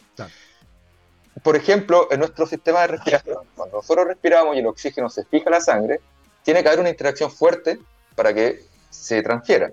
[1.43, 5.45] Por ejemplo, en nuestro sistema de respiración, cuando nosotros respiramos y el oxígeno se fija
[5.47, 6.01] en la sangre,
[6.43, 7.79] tiene que haber una interacción fuerte
[8.15, 9.71] para que se transfiera,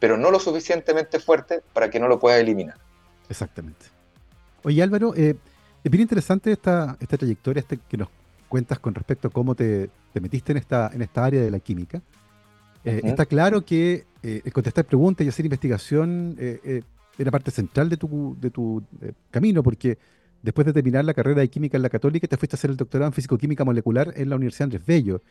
[0.00, 2.76] pero no lo suficientemente fuerte para que no lo pueda eliminar.
[3.28, 3.86] Exactamente.
[4.64, 5.36] Oye Álvaro, eh,
[5.84, 8.08] es bien interesante esta, esta trayectoria este que nos
[8.48, 12.02] cuentas con respecto a cómo te, metiste en esta, en esta área de la química.
[12.82, 16.36] Eh, está claro que eh, el contestar preguntas y hacer investigación
[17.18, 18.82] era parte central de tu, de tu
[19.30, 19.98] camino, porque
[20.42, 22.76] después de terminar la carrera de química en la Católica, te fuiste a hacer el
[22.78, 25.22] doctorado en físico-química molecular en la Universidad Andrés Bello.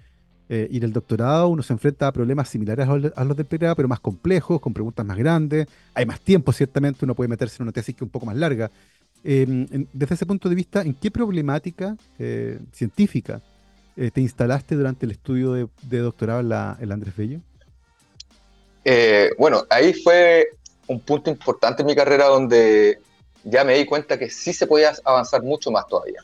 [0.52, 3.76] Eh, y en el doctorado uno se enfrenta a problemas similares a los del pregrado,
[3.76, 5.68] pero más complejos, con preguntas más grandes.
[5.94, 8.72] Hay más tiempo, ciertamente, uno puede meterse en una tesis que un poco más larga.
[9.24, 13.42] Em, desde ese punto de vista, ¿en qué problemática eh, científica
[13.96, 17.40] eh, te instalaste durante el estudio de, doctorado en la, Andrés Bello?
[19.38, 20.48] bueno, ahí fue
[20.88, 22.98] un punto importante en mi carrera donde
[23.44, 26.24] ya me di cuenta que sí se podía avanzar mucho más todavía.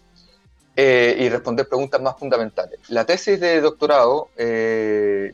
[0.77, 2.81] Eh, y responder preguntas más fundamentales.
[2.89, 5.33] La tesis de doctorado, eh,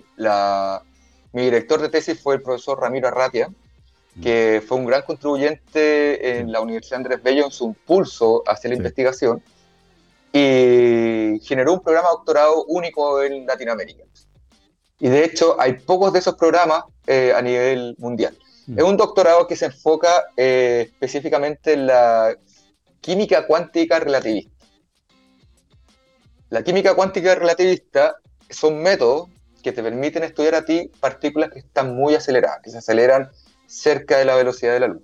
[1.34, 4.22] mi director de tesis fue el profesor Ramiro Arratia, mm.
[4.22, 8.76] que fue un gran contribuyente en la Universidad Andrés Bello en su impulso hacia la
[8.76, 9.42] investigación
[10.32, 14.04] y generó un programa de doctorado único en Latinoamérica.
[15.00, 18.38] Y de hecho hay pocos de esos programas eh, a nivel mundial.
[18.68, 18.78] Mm.
[18.78, 22.38] Es un doctorado que se enfoca específicamente en la
[23.02, 24.61] química cuántica relativista.
[26.52, 28.18] La química cuántica relativista
[28.50, 29.30] son métodos
[29.64, 33.32] que te permiten estudiar a ti partículas que están muy aceleradas, que se aceleran
[33.68, 35.02] cerca de la velocidad de la luz.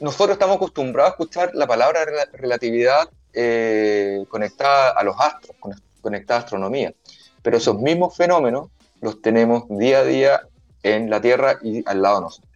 [0.00, 5.54] Nosotros estamos acostumbrados a escuchar la palabra relatividad eh, conectada a los astros,
[6.00, 6.94] conectada a astronomía,
[7.42, 8.70] pero esos mismos fenómenos
[9.02, 10.40] los tenemos día a día
[10.82, 12.50] en la Tierra y al lado de nosotros.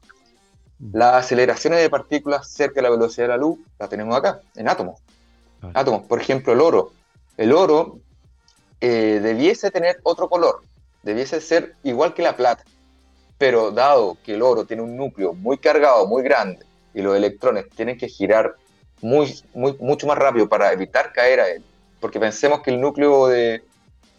[0.78, 0.96] Mm.
[0.96, 4.66] Las aceleraciones de partículas cerca de la velocidad de la luz las tenemos acá, en
[4.66, 4.98] átomos.
[5.74, 6.92] Átomos, por ejemplo, el oro
[7.42, 7.98] el oro
[8.80, 10.62] eh, debiese tener otro color,
[11.02, 12.62] debiese ser igual que la plata,
[13.36, 17.68] pero dado que el oro tiene un núcleo muy cargado, muy grande, y los electrones
[17.70, 18.54] tienen que girar
[19.00, 21.64] muy, muy, mucho más rápido para evitar caer a él,
[22.00, 23.64] porque pensemos que el núcleo de,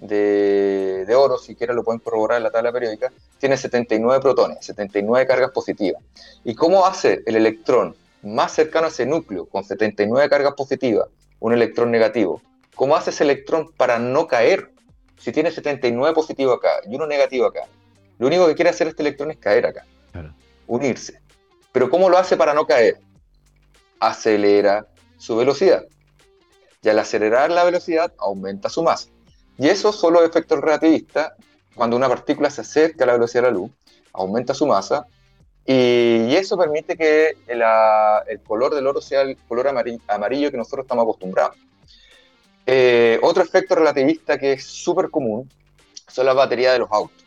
[0.01, 5.25] de, de oro, siquiera lo pueden corroborar en la tabla periódica, tiene 79 protones, 79
[5.25, 6.03] cargas positivas.
[6.43, 11.07] ¿Y cómo hace el electrón más cercano a ese núcleo, con 79 cargas positivas,
[11.39, 12.41] un electrón negativo,
[12.75, 14.71] ¿Cómo hace ese electrón para no caer?
[15.17, 17.61] Si tiene 79 positivo acá y uno negativo acá,
[18.19, 19.85] lo único que quiere hacer este electrón es caer acá,
[20.67, 21.21] unirse.
[21.71, 22.99] Pero ¿cómo lo hace para no caer?
[23.99, 25.85] Acelera su velocidad.
[26.81, 29.09] Y al acelerar la velocidad, aumenta su masa.
[29.57, 31.35] Y eso solo es efecto relativista.
[31.75, 33.71] Cuando una partícula se acerca a la velocidad de la luz,
[34.11, 35.07] aumenta su masa.
[35.65, 39.67] Y, eso permite que el color del oro sea el color
[40.07, 41.55] amarillo que nosotros estamos acostumbrados.
[42.65, 45.49] Eh, otro efecto relativista que es súper común
[46.07, 47.23] son las baterías de los autos.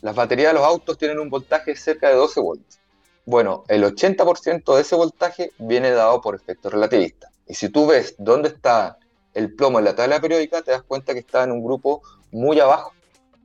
[0.00, 2.80] Las baterías de los autos tienen un voltaje cerca de 12 volts.
[3.24, 7.28] Bueno, el 80% de ese voltaje viene dado por efecto relativista.
[7.46, 8.98] Y si tú ves dónde está
[9.34, 12.58] el plomo en la tabla periódica, te das cuenta que está en un grupo muy
[12.60, 12.92] abajo,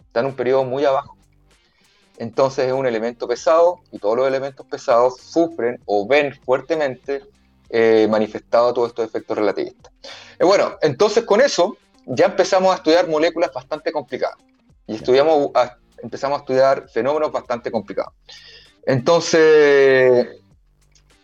[0.06, 1.18] está en un periodo muy abajo.
[2.18, 7.24] Entonces es un elemento pesado y todos los elementos pesados sufren o ven fuertemente
[7.72, 9.94] eh, manifestado todos estos efectos relativistas.
[10.38, 14.38] Eh, bueno, entonces con eso ya empezamos a estudiar moléculas bastante complicadas
[14.88, 15.52] y estudiamos,
[16.04, 18.14] empezamos a estudiar fenómenos bastante complicados.
[18.86, 20.28] Entonces,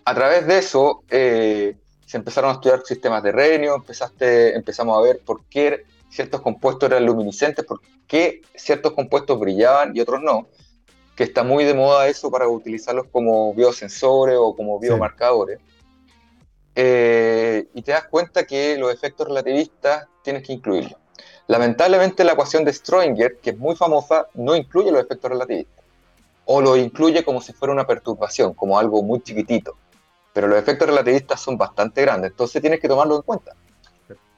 [0.05, 5.01] a través de eso, eh, se empezaron a estudiar sistemas de renio, empezaste, empezamos a
[5.01, 10.47] ver por qué ciertos compuestos eran luminiscentes, por qué ciertos compuestos brillaban y otros no,
[11.17, 15.59] que está muy de moda eso para utilizarlos como biosensores o como biomarcadores.
[16.79, 20.95] Eh, y te das cuenta que los efectos relativistas tienes que incluirlos.
[21.47, 25.83] Lamentablemente la ecuación de Schrödinger, que es muy famosa, no incluye los efectos relativistas.
[26.45, 29.75] O lo incluye como si fuera una perturbación, como algo muy chiquitito.
[30.33, 33.53] Pero los efectos relativistas son bastante grandes, entonces tienes que tomarlo en cuenta.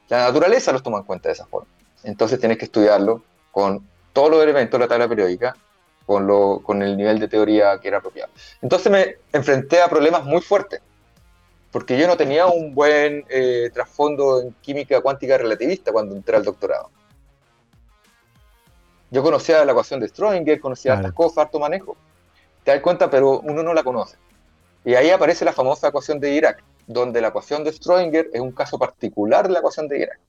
[0.07, 1.67] La naturaleza los toma en cuenta de esa forma.
[2.05, 3.21] Entonces tienes que estudiarlo
[3.51, 5.57] con todos los elementos de la tabla periódica,
[6.05, 8.31] con, lo, con el nivel de teoría que era apropiado.
[8.61, 10.79] Entonces me enfrenté a problemas muy fuertes
[11.71, 16.43] porque yo no tenía un buen eh, trasfondo en química cuántica relativista cuando entré al
[16.43, 16.89] doctorado.
[19.11, 21.95] Yo conocía la ecuación de Schrödinger, conocía estas cosas, harto manejo.
[22.63, 24.17] Te das cuenta, pero uno no la conoce.
[24.85, 28.51] Y ahí aparece la famosa ecuación de Dirac, donde la ecuación de Schrödinger es un
[28.51, 30.19] caso particular de la ecuación de Dirac.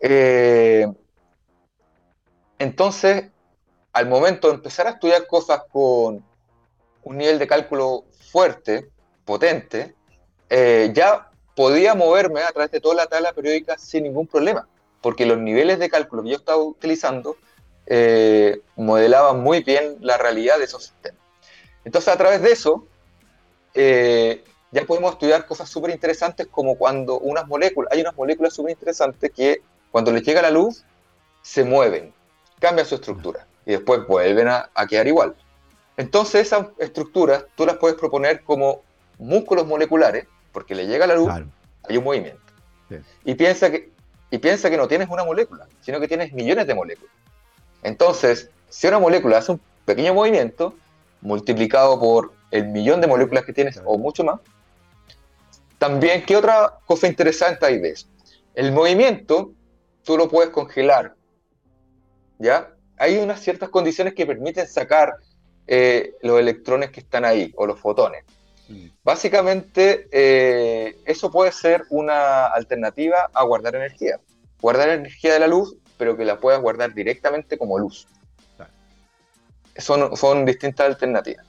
[0.00, 0.86] Eh,
[2.58, 3.30] entonces,
[3.92, 6.24] al momento de empezar a estudiar cosas con
[7.02, 8.90] un nivel de cálculo fuerte,
[9.24, 9.94] potente,
[10.50, 14.68] eh, ya podía moverme a través de toda la tabla periódica sin ningún problema,
[15.00, 17.36] porque los niveles de cálculo que yo estaba utilizando
[17.86, 21.20] eh, modelaban muy bien la realidad de esos sistemas.
[21.84, 22.86] Entonces, a través de eso,
[23.74, 28.72] eh, ya podemos estudiar cosas súper interesantes como cuando unas moléculas, hay unas moléculas súper
[28.72, 30.84] interesantes que cuando les llega la luz,
[31.42, 32.12] se mueven,
[32.58, 35.34] cambian su estructura y después vuelven a, a quedar igual.
[35.96, 38.82] Entonces esas estructuras tú las puedes proponer como
[39.18, 41.32] músculos moleculares porque le llega la luz,
[41.84, 42.40] hay un movimiento.
[43.24, 43.90] Y, piensa que,
[44.30, 47.14] y piensa que no tienes una molécula, sino que tienes millones de moléculas.
[47.82, 50.74] Entonces, si una molécula hace un pequeño movimiento,
[51.20, 54.40] multiplicado por el millón de moléculas que tienes o mucho más,
[55.78, 58.06] también, ¿qué otra cosa interesante hay de eso?
[58.54, 59.52] El movimiento,
[60.02, 61.14] tú lo puedes congelar,
[62.38, 62.74] ¿ya?
[62.98, 65.14] Hay unas ciertas condiciones que permiten sacar
[65.66, 68.24] eh, los electrones que están ahí, o los fotones.
[68.70, 68.86] Mm.
[69.04, 74.20] Básicamente, eh, eso puede ser una alternativa a guardar energía.
[74.60, 78.06] Guardar energía de la luz, pero que la puedas guardar directamente como luz.
[79.76, 81.46] Son, son distintas alternativas.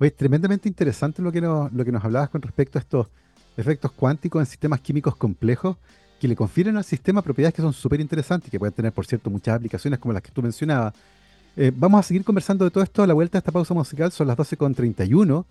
[0.00, 3.06] Es tremendamente interesante lo que, nos, lo que nos hablabas con respecto a estos
[3.56, 5.76] efectos cuánticos en sistemas químicos complejos
[6.20, 9.06] que le confieren al sistema propiedades que son súper interesantes y que pueden tener, por
[9.06, 10.94] cierto, muchas aplicaciones como las que tú mencionabas.
[11.56, 14.12] Eh, vamos a seguir conversando de todo esto a la vuelta de esta pausa musical,
[14.12, 15.44] son las 12.31.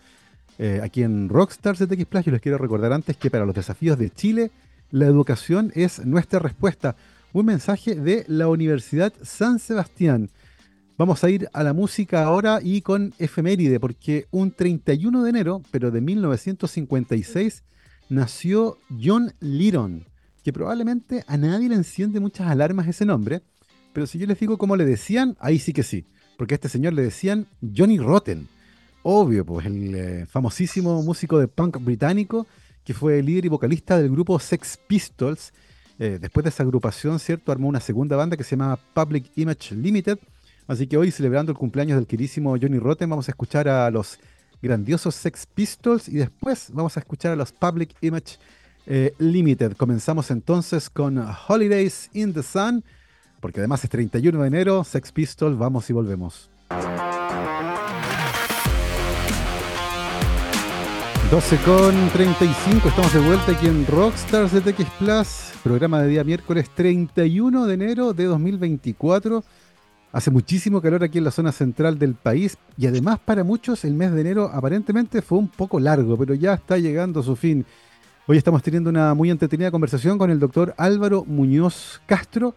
[0.62, 1.58] Eh, aquí en TX
[2.06, 4.52] Plus, yo les quiero recordar antes que para los desafíos de Chile,
[4.92, 6.98] la educación es nuestra respuesta.
[7.32, 10.30] Un mensaje de la Universidad San Sebastián.
[10.98, 15.62] Vamos a ir a la música ahora y con efeméride, porque un 31 de enero,
[15.72, 17.64] pero de 1956,
[18.10, 20.08] nació John Lydon,
[20.44, 23.44] que probablemente a nadie le enciende muchas alarmas ese nombre,
[23.94, 26.06] pero si yo les digo cómo le decían, ahí sí que sí,
[26.38, 28.50] porque a este señor le decían Johnny Rotten.
[29.12, 32.46] Obvio, pues el eh, famosísimo músico de punk británico
[32.84, 35.52] que fue líder y vocalista del grupo Sex Pistols.
[35.98, 37.52] Eh, después de esa agrupación, ¿cierto?
[37.52, 40.20] Armó una segunda banda que se llama Public Image Limited
[40.68, 44.20] Así que hoy, celebrando el cumpleaños del queridísimo Johnny Rotten, vamos a escuchar a los
[44.62, 48.38] grandiosos Sex Pistols y después vamos a escuchar a los Public Image
[48.86, 49.76] eh, Limited.
[49.76, 51.18] Comenzamos entonces con
[51.48, 52.84] Holidays in the Sun,
[53.42, 56.52] porque además es 31 de enero, Sex Pistols, vamos y volvemos.
[61.32, 65.28] 12 con 35, estamos de vuelta aquí en Rockstars de TX Plus,
[65.64, 69.44] programa de día miércoles 31 de enero de 2024.
[70.12, 73.94] Hace muchísimo calor aquí en la zona central del país y además para muchos el
[73.94, 77.64] mes de enero aparentemente fue un poco largo, pero ya está llegando a su fin.
[78.26, 82.56] Hoy estamos teniendo una muy entretenida conversación con el doctor Álvaro Muñoz Castro,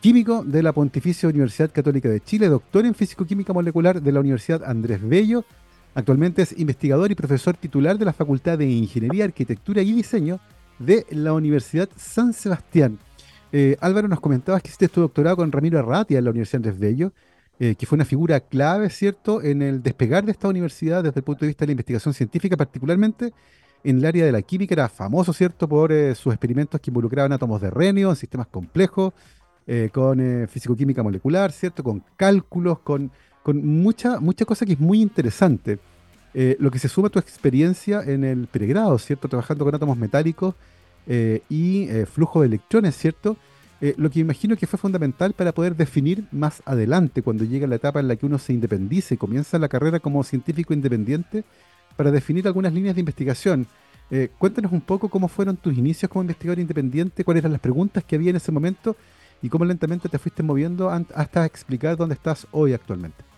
[0.00, 4.62] químico de la Pontificia Universidad Católica de Chile, doctor en Físico-Química Molecular de la Universidad
[4.62, 5.44] Andrés Bello.
[5.94, 10.40] Actualmente es investigador y profesor titular de la Facultad de Ingeniería, Arquitectura y Diseño
[10.80, 12.98] de la Universidad San Sebastián.
[13.52, 16.78] Eh, Álvaro, nos comentabas que hiciste tu doctorado con Ramiro Arratia en la Universidad Andrés
[16.80, 17.12] Bello,
[17.60, 21.24] eh, que fue una figura clave, ¿cierto?, en el despegar de esta universidad desde el
[21.24, 23.32] punto de vista de la investigación científica, particularmente
[23.84, 24.74] en el área de la química.
[24.74, 29.12] Era famoso, ¿cierto?, por eh, sus experimentos que involucraban átomos de renio en sistemas complejos,
[29.92, 33.10] con físico-química molecular, ¿cierto?, con cálculos, con,
[33.44, 35.78] con mucha, mucha cosa que es muy interesante.
[36.58, 40.56] lo que se suma a tu experiencia en el pregrado, ¿cierto?, trabajando con átomos metálicos
[41.06, 43.36] eh, y eh, flujo de electrones, ¿cierto?
[43.80, 47.76] Eh, lo que imagino que fue fundamental para poder definir más adelante, cuando llega la
[47.76, 51.44] etapa en la que uno se independice y comienza la carrera como científico independiente,
[51.96, 53.66] para definir algunas líneas de investigación.
[54.38, 58.16] cuéntanos un poco cómo fueron tus inicios como investigador independiente, cuáles eran las preguntas que
[58.16, 58.96] había en ese momento
[59.42, 63.33] y cómo lentamente te fuiste moviendo hasta explicar dónde estás hoy actualmente.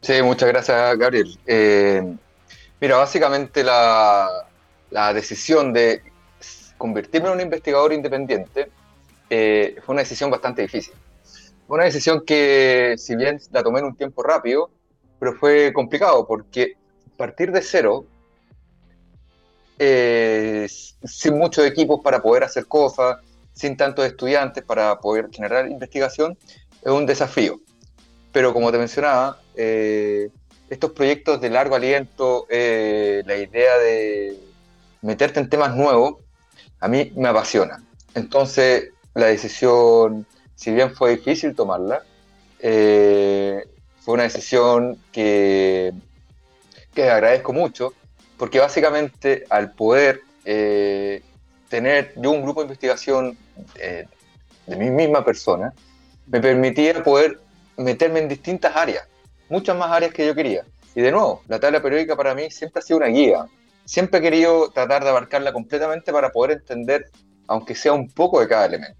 [0.00, 1.38] Sí, muchas gracias, Gabriel.
[2.80, 4.46] mira, básicamente la,
[5.14, 6.02] decisión de
[6.78, 8.70] convertirme en un investigador independiente
[9.28, 10.94] eh, fue una decisión bastante difícil.
[11.68, 14.70] Una decisión que, si bien la tomé en un tiempo rápido,
[15.18, 16.74] pero fue complicado porque
[17.16, 18.06] partir de cero,
[19.78, 20.66] eh,
[21.04, 23.18] sin muchos equipos para poder hacer cosas,
[23.52, 26.36] sin tantos estudiantes para poder generar investigación,
[26.82, 27.60] es un desafío.
[28.32, 30.30] Pero como te mencionaba, eh,
[30.68, 34.38] estos proyectos de largo aliento, la idea de
[35.02, 36.16] meterte en temas nuevos,
[36.80, 37.82] a mí me apasiona.
[38.14, 42.02] Entonces, la decisión, si bien fue difícil tomarla,
[42.60, 43.64] eh,
[44.00, 45.92] fue una decisión que,
[46.94, 47.92] que agradezco mucho,
[48.36, 51.22] porque básicamente al poder eh,
[51.68, 53.36] tener yo un grupo de investigación
[53.76, 54.06] eh,
[54.66, 55.72] de mi misma persona,
[56.26, 57.40] me permitía poder
[57.80, 59.06] meterme en distintas áreas,
[59.48, 60.64] muchas más áreas que yo quería.
[60.94, 63.46] Y de nuevo, la tabla periódica para mí siempre ha sido una guía,
[63.84, 67.10] siempre he querido tratar de abarcarla completamente para poder entender,
[67.46, 68.98] aunque sea un poco de cada elemento.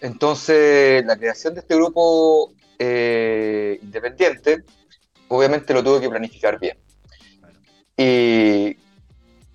[0.00, 4.62] Entonces, la creación de este grupo eh, independiente,
[5.28, 6.78] obviamente lo tuve que planificar bien.
[7.96, 8.76] Y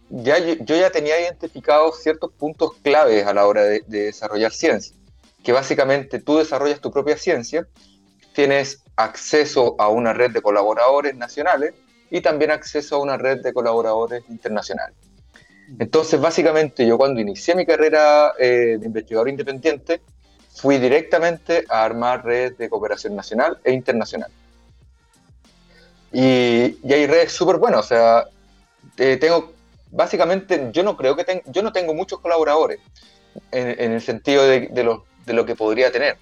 [0.10, 4.96] ya, yo ya tenía identificados ciertos puntos claves a la hora de, de desarrollar ciencia,
[5.44, 7.68] que básicamente tú desarrollas tu propia ciencia,
[8.34, 11.74] tienes acceso a una red de colaboradores nacionales
[12.10, 14.96] y también acceso a una red de colaboradores internacionales.
[15.80, 20.02] Entonces, básicamente, yo cuando inicié mi carrera eh, de investigador independiente,
[20.54, 24.30] fui directamente a armar redes de cooperación nacional e internacional.
[26.12, 28.28] Y, hay redes súper buenas, o sea,
[28.96, 29.54] tengo,
[29.92, 32.80] básicamente, yo no creo que tengo, yo no tengo muchos colaboradores
[33.52, 36.18] en, el sentido de, lo, de, lo, que podría tener,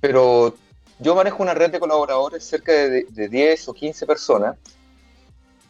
[0.00, 0.56] pero
[1.00, 4.56] yo manejo una red de colaboradores cerca de, de 10 o 15 personas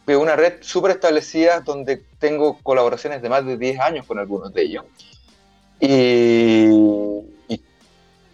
[0.05, 4.53] pero una red súper establecida donde tengo colaboraciones de más de 10 años con algunos
[4.53, 4.85] de ellos.
[5.79, 6.65] Y,
[7.47, 7.61] y,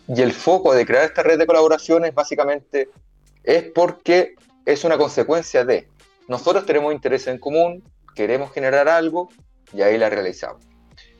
[0.07, 2.89] el foco de crear esta red de colaboraciones básicamente
[3.43, 4.35] es porque
[4.65, 5.87] es una consecuencia de
[6.27, 7.83] nosotros tenemos intereses en común,
[8.15, 9.29] queremos generar algo
[9.73, 10.65] y ahí la realizamos.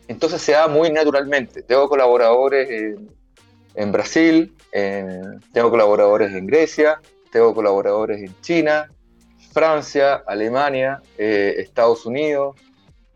[0.08, 1.64] Entonces se da muy naturalmente.
[1.64, 3.10] Tengo colaboradores en,
[3.78, 7.00] en Brasil, en, tengo colaboradores en Grecia,
[7.32, 8.92] tengo colaboradores en China,
[9.54, 12.56] Francia, Alemania, eh, Estados Unidos.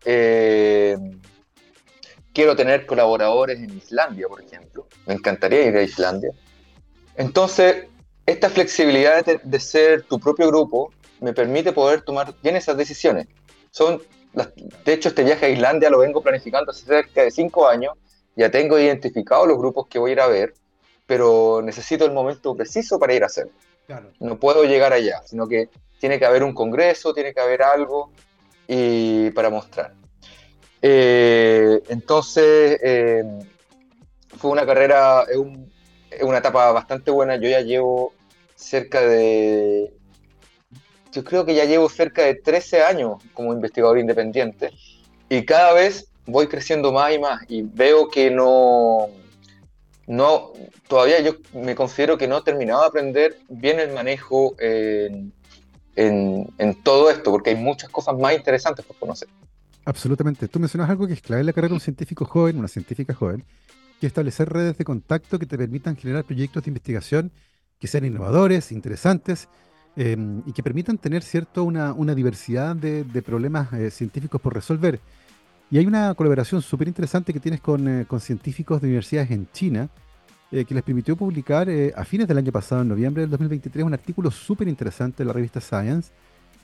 [0.04, 0.96] Eh,
[2.32, 4.86] quiero tener colaboradores en Islandia, por ejemplo.
[5.06, 6.30] Me encantaría ir a Islandia.
[7.16, 7.86] Entonces,
[8.24, 13.26] esta flexibilidad de, ser tu propio grupo me permite poder tomar bien esas decisiones.
[13.72, 14.00] Son,
[14.84, 17.94] de hecho, este viaje a Islandia lo vengo planificando hace cerca de cinco años.
[18.36, 20.54] Ya tengo identificados los grupos que voy a ir a ver,
[21.06, 23.52] pero necesito el momento preciso para ir a hacerlo.
[24.20, 25.68] No puedo llegar allá, sino que
[26.00, 28.10] tiene que haber un congreso, tiene que haber algo
[28.66, 29.94] y para mostrar.
[30.80, 33.22] Eh, entonces, eh,
[34.38, 35.26] fue una carrera,
[36.10, 37.36] es una etapa bastante buena.
[37.36, 38.14] Yo ya llevo
[38.56, 39.92] cerca de,
[41.12, 44.70] yo creo que ya llevo cerca de 13 años como investigador independiente
[45.28, 49.08] y cada vez voy creciendo más y más y veo que no,
[50.06, 50.52] no,
[50.88, 55.32] todavía yo me considero que no he terminado de aprender bien el manejo en
[55.96, 59.28] en, todo esto, porque hay muchas cosas más interesantes por conocer.
[59.84, 60.48] Absolutamente.
[60.48, 63.14] Tú mencionas algo que es clave en la carrera de un científico joven, una científica
[63.14, 63.44] joven,
[64.00, 67.32] que es establecer redes de contacto que te permitan generar proyectos de investigación
[67.78, 69.48] que sean innovadores, interesantes
[69.96, 75.00] em, y que permitan tener cierto una, diversidad de, problemas eh, científicos por resolver.
[75.72, 79.48] Y hay una colaboración súper interesante que tienes con, eh, con, científicos de universidades en
[79.52, 79.88] China
[80.50, 83.86] eh, que les permitió publicar eh, a fines del año pasado, en noviembre del 2023,
[83.86, 86.12] un artículo súper interesante de la revista Science,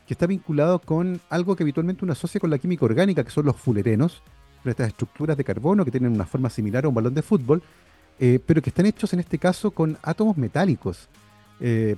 [0.07, 3.47] que está vinculado con algo que habitualmente uno asocia con la química orgánica, que son
[3.47, 4.23] los fulerenos,
[4.63, 7.63] estas estructuras de carbono que tienen una forma similar a un balón de fútbol,
[8.19, 11.09] pero que están hechos en este caso con átomos metálicos.
[11.59, 11.97] es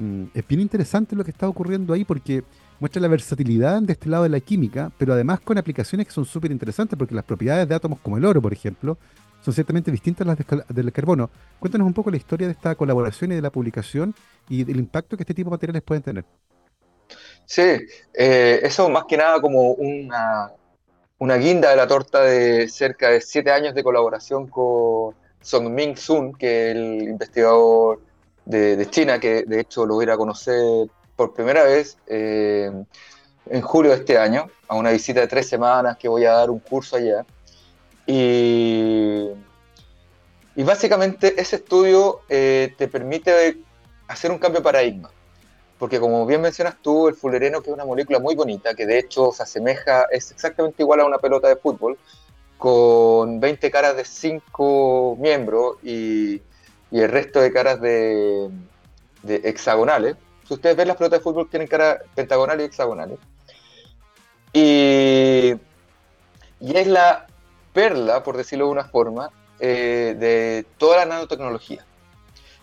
[0.48, 2.44] bien interesante lo que está ocurriendo ahí porque
[2.80, 6.24] muestra la versatilidad de este lado de la química, pero además con aplicaciones que son
[6.24, 8.98] súper interesantes porque las propiedades de átomos como el oro, por ejemplo,
[9.42, 11.30] son ciertamente distintas a las del carbono.
[11.58, 14.14] Cuéntanos un poco la historia de esta colaboración y de la publicación
[14.48, 16.24] y del impacto que este tipo de materiales pueden tener.
[17.44, 17.62] Sí,
[18.14, 20.52] eh, eso más que nada como una,
[21.18, 25.96] una guinda de la torta de cerca de siete años de colaboración con Song Ming
[25.96, 28.00] Sun, que es el investigador
[28.44, 30.88] de, China, que de hecho lo voy a conocer
[31.20, 32.72] por primera vez eh,
[33.44, 36.48] en julio de este año, a una visita de tres semanas que voy a dar
[36.48, 37.26] un curso allá.
[38.06, 39.28] Y,
[40.56, 43.58] básicamente ese estudio eh, te permite
[44.08, 45.10] hacer un cambio de paradigma.
[45.78, 49.00] Porque como bien mencionas tú, el fulereno, que es una molécula muy bonita, que de
[49.00, 51.98] hecho se asemeja, es exactamente igual a una pelota de fútbol,
[52.56, 56.40] con 20 caras de 5 miembros y,
[56.90, 58.48] el resto de caras de,
[59.28, 60.16] hexagonales.
[60.50, 63.20] Si ustedes ven las pelotas de fútbol tienen caras pentagonales y hexagonales.
[64.52, 65.54] Y,
[66.58, 67.28] y es la
[67.72, 69.30] perla, por decirlo de una forma,
[69.60, 71.86] eh, de toda la nanotecnología.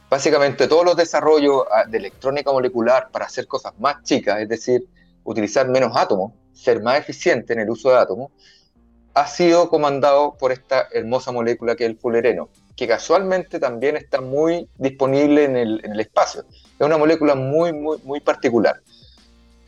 [0.10, 4.86] Básicamente todos los desarrollos ah, de electrónica molecular para hacer cosas más chicas, es decir,
[5.24, 8.34] utilizar menos átomos, ser más eficiente en el uso de átomos,
[9.14, 14.20] ha sido comandado por esta hermosa molécula que es el fulereno, que casualmente también está
[14.20, 16.44] muy disponible en el espacio.
[16.80, 18.82] Es una molécula muy, muy, muy particular.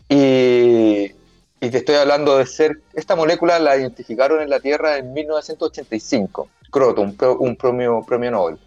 [0.09, 6.49] Y te estoy hablando de ser, esta molécula la identificaron en la Tierra en 1985,
[6.71, 8.57] Croto, un, premio, premio Nobel.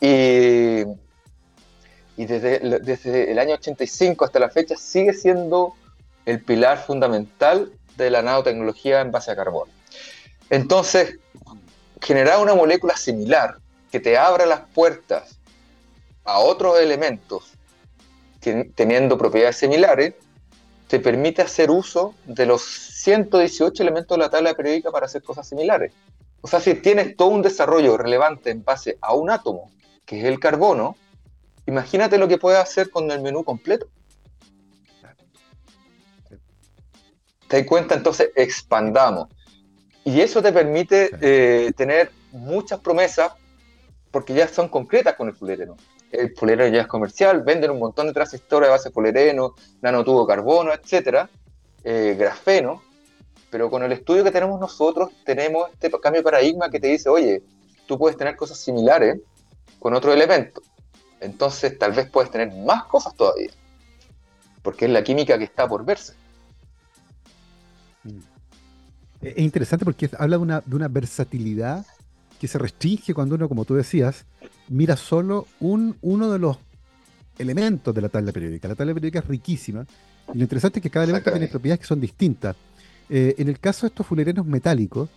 [0.00, 0.84] Y,
[2.16, 5.74] y desde, desde el año 85 hasta la fecha sigue siendo
[6.24, 9.72] el pilar fundamental de la nanotecnología en base a carbono.
[10.50, 11.18] Entonces,
[12.00, 13.56] generar una molécula similar
[13.90, 15.36] que te abra las puertas
[16.24, 17.49] a otros elementos
[18.40, 20.14] teniendo propiedades similares,
[20.88, 25.48] te permite hacer uso de los 118 elementos de la tabla periódica para hacer cosas
[25.48, 25.92] similares.
[26.40, 29.70] O sea, si tienes todo un desarrollo relevante en base a un átomo,
[30.04, 30.96] que es el carbono,
[31.66, 33.86] imagínate lo que puedes hacer con el menú completo.
[37.46, 37.94] ¿Te das cuenta?
[37.94, 39.28] Entonces expandamos.
[40.04, 43.32] Y eso te permite eh, tener muchas promesas
[44.10, 45.76] porque ya son concretas con el fulereno.
[46.10, 50.72] El fulereno ya es comercial, venden un montón de transistores de base fulereno, nanotubo carbono,
[50.72, 51.30] etcétera,
[51.84, 52.82] eh, grafeno,
[53.50, 57.08] pero con el estudio que tenemos nosotros tenemos este cambio de paradigma que te dice,
[57.08, 57.42] oye,
[57.86, 59.18] tú puedes tener cosas similares
[59.78, 60.62] con otro elemento.
[61.20, 63.50] Entonces tal vez puedes tener más cosas todavía,
[64.62, 66.14] porque es la química que está por verse.
[68.04, 68.18] Mm.
[69.22, 71.84] Es interesante porque habla de una, de una versatilidad
[72.40, 74.24] que se restringe cuando uno, como tú decías,
[74.68, 76.56] mira solo un, uno de los
[77.38, 78.66] elementos de la tabla periódica.
[78.66, 79.86] La tabla periódica es riquísima
[80.32, 82.56] y lo interesante es que cada elemento tiene propiedades que son distintas.
[83.10, 85.10] Eh, en el caso de estos fulerenos metálicos,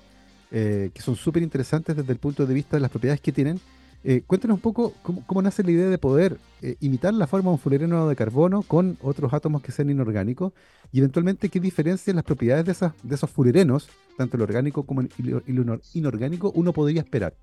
[0.51, 3.57] eh, que son súper interesantes desde el punto de vista de las propiedades que tienen,
[4.05, 4.93] eh, cuéntanos un poco
[5.25, 8.61] cómo, nace la idea de poder eh, imitar la forma de un fulereno de carbono
[8.61, 10.51] con otros átomos que sean inorgánicos
[10.91, 13.87] y eventualmente qué diferencias las propiedades de, esas, de esos fulerenos,
[14.17, 17.33] tanto el orgánico como el inorgánico, uno podría esperar.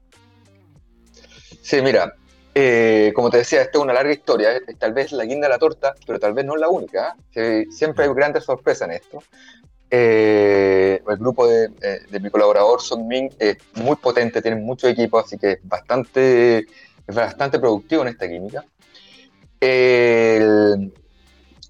[1.62, 2.14] Sí, mira,
[2.54, 5.58] eh, como te decía, esto es una larga historia, tal vez la guinda de la
[5.58, 7.16] torta, pero tal vez no es la única.
[7.70, 9.22] siempre hay grandes sorpresas en esto.
[9.90, 11.68] Eh, el grupo eh,
[12.08, 16.66] de, mi colaborador Son Min es muy potente, tiene mucho equipo, así que es bastante,
[17.06, 18.64] bastante productivo en esta química.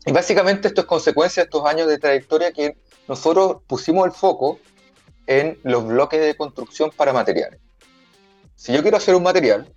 [0.06, 2.76] y básicamente esto es consecuencia de estos años de trayectoria que
[3.08, 4.58] nosotros pusimos el foco
[5.26, 7.60] en los bloques de construcción para materiales.
[8.54, 9.72] Si yo quiero hacer un material,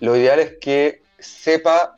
[0.00, 1.96] lo ideal es que sepa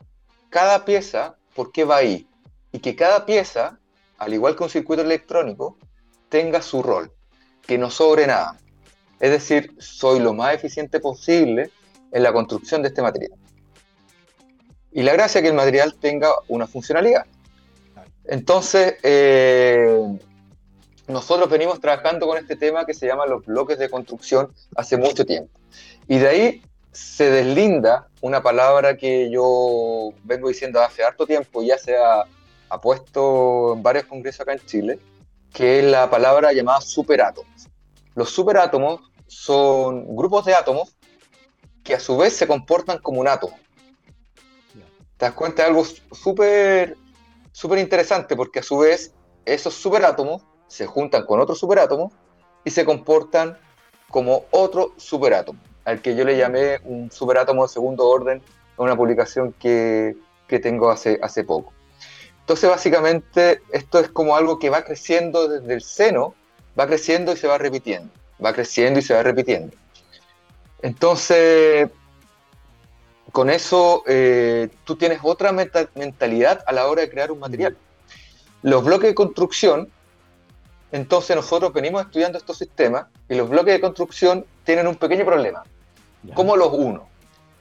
[0.51, 2.27] cada pieza por qué va ahí
[2.73, 3.79] y que cada pieza
[4.19, 5.79] al igual que un circuito electrónico,
[6.29, 7.13] tenga su rol,
[7.67, 8.59] que no sobre nada.
[9.21, 11.71] Es decir, soy lo más eficiente posible
[12.13, 13.33] en la construcción de este material.
[14.93, 17.25] Y la gracia es que el material tenga una funcionalidad.
[18.25, 20.19] Entonces, eh,
[21.07, 25.25] nosotros venimos trabajando con este tema que se llama los bloques de construcción hace mucho
[25.25, 25.59] tiempo.
[26.07, 26.63] Y de ahí
[26.93, 32.25] se deslinda una palabra que yo vengo diciendo hace harto tiempo, ya sea
[32.71, 34.99] ha puesto en varios congresos acá en Chile,
[35.53, 37.69] que es la palabra llamada superátomos.
[38.15, 40.97] Los superátomos son grupos de átomos
[41.83, 43.57] que a su vez se comportan como un átomo.
[45.17, 46.97] Te das cuenta de algo súper
[47.59, 49.13] súper interesante porque a su vez
[49.45, 52.13] esos superátomos se juntan con otros superátomos
[52.65, 53.59] y se comportan
[54.11, 58.95] como otro superátomo, al que yo le llamé un superátomo de segundo orden en una
[58.95, 60.17] publicación que,
[60.47, 61.73] que tengo hace, hace poco.
[62.49, 66.35] Entonces, básicamente, esto es como algo que va creciendo desde el seno,
[66.81, 68.11] va creciendo y se va repitiendo,
[68.43, 69.77] va creciendo y se va repitiendo.
[70.81, 71.91] Entonces,
[73.33, 77.77] con eso eh, tú tienes otra mentalidad a la hora de crear un material.
[78.63, 79.93] Los bloques de construcción,
[80.91, 85.65] entonces nosotros venimos estudiando estos sistemas y los bloques de construcción tienen un pequeño problema.
[86.33, 87.11] ¿Cómo los uno?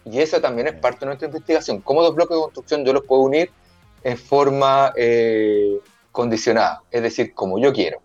[0.05, 1.81] Y esa también es parte de nuestra investigación.
[1.81, 3.51] ¿Cómo los bloques de construcción yo los puedo unir
[4.07, 5.81] en forma eh,
[6.13, 8.01] condicionada, es decir, como yo quiero.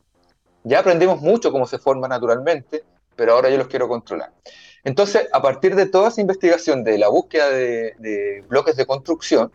[0.64, 2.82] Ya aprendimos mucho cómo se forma naturalmente,
[3.14, 4.32] pero ahora yo los quiero controlar.
[4.82, 9.52] Entonces, a partir de toda esa investigación de la búsqueda de, bloques de construcción,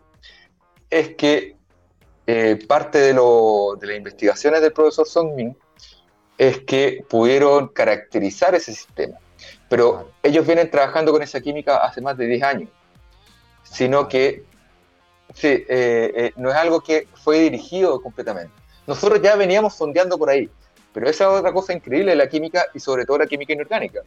[0.88, 1.54] es que
[2.26, 5.54] eh, parte de, de, las investigaciones del profesor Song
[6.38, 9.18] es que pudieron caracterizar ese sistema.
[9.68, 12.70] Pero ellos vienen trabajando con esa química hace más de 10 años,
[13.64, 14.47] sino que
[15.34, 18.52] Sí, eh, eh, no es algo que fue dirigido completamente.
[18.86, 20.48] Nosotros ya veníamos sondeando por ahí,
[20.92, 24.00] pero esa es otra cosa increíble de la química y sobre todo la química inorgánica,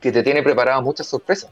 [0.00, 1.50] que te tiene preparada muchas sorpresas.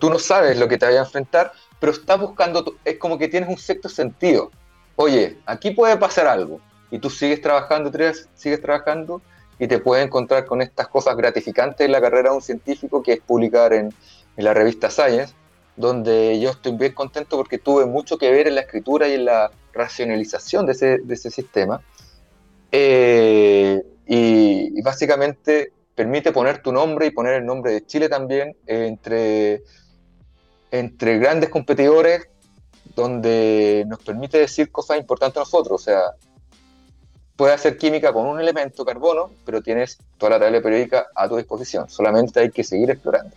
[0.00, 3.28] Tú no sabes lo que te vaya a enfrentar, pero estás buscando, es como que
[3.28, 4.50] tienes un sexto sentido.
[4.96, 7.90] Oye, aquí puede pasar algo, y tú sigues trabajando,
[8.34, 9.22] sigues trabajando,
[9.58, 13.12] y te puedes encontrar con estas cosas gratificantes en la carrera de un científico, que
[13.14, 13.94] es publicar en,
[14.36, 15.34] en la revista Science,
[15.76, 19.24] donde yo estoy bien contento porque tuve mucho que ver en la escritura y en
[19.24, 21.80] la racionalización de ese, de ese sistema.
[22.70, 29.62] Eh, y, básicamente permite poner tu nombre y poner el nombre de Chile también entre,
[30.70, 32.28] entre grandes competidores,
[32.96, 35.80] donde nos permite decir cosas importantes a nosotros.
[35.80, 36.00] O sea,
[37.36, 41.36] puedes hacer química con un elemento carbono, pero tienes toda la tabla periódica a tu
[41.36, 41.88] disposición.
[41.88, 43.36] Solamente hay que seguir explorando.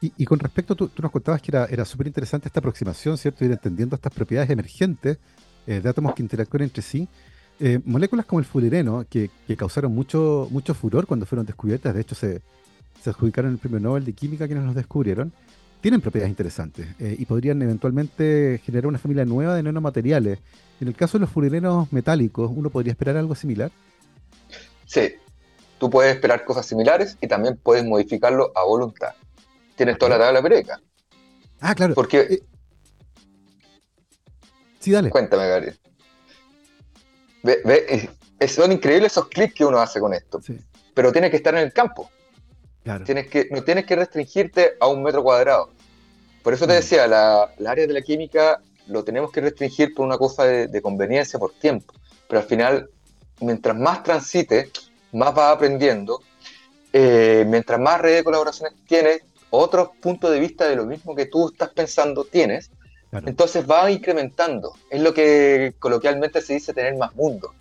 [0.00, 3.44] Y, con respecto, tú, nos contabas que era, era súper interesante esta aproximación, ¿cierto?
[3.44, 5.18] Ir entendiendo estas propiedades emergentes
[5.66, 7.08] eh, de átomos que interactúan entre sí.
[7.58, 12.42] Eh, moléculas como el fulereno, que, causaron mucho, furor cuando fueron descubiertas, de hecho se,
[13.04, 15.32] adjudicaron el premio Nobel de Química quienes los descubrieron,
[15.80, 20.38] tienen propiedades interesantes eh, y podrían eventualmente generar una familia nueva de nanomateriales.
[20.80, 23.72] En el caso de los fulerenos metálicos, ¿uno podría esperar algo similar?
[24.86, 25.14] Sí,
[25.78, 29.14] Tú puedes esperar cosas similares y también puedes modificarlo a voluntad.
[29.78, 30.80] Tienes toda la tabla periódica.
[31.60, 31.94] Ah, claro.
[31.94, 32.18] Porque.
[32.18, 32.42] Eh,
[34.80, 35.08] sí, dale.
[35.08, 35.78] Cuéntame, Gabriel.
[37.44, 40.40] Ve, ve, son increíbles esos clics que uno hace con esto.
[40.94, 42.10] Pero tienes que estar en el campo.
[42.82, 43.04] Claro.
[43.04, 45.70] Tienes que, no tienes que restringirte a un metro cuadrado.
[46.42, 46.76] Por eso te mm.
[46.76, 51.38] decía, la, área de la química lo tenemos que restringir por una cosa de, conveniencia,
[51.38, 51.94] por tiempo.
[52.26, 52.90] Pero al final,
[53.40, 54.72] mientras más transite,
[55.12, 56.20] más vas aprendiendo.
[56.92, 61.26] Eh, mientras más redes de colaboraciones tienes, otros puntos de vista de lo mismo que
[61.26, 62.70] tú estás pensando tienes,
[63.12, 64.74] entonces va incrementando.
[64.90, 67.54] Es lo que coloquialmente se dice tener más mundo.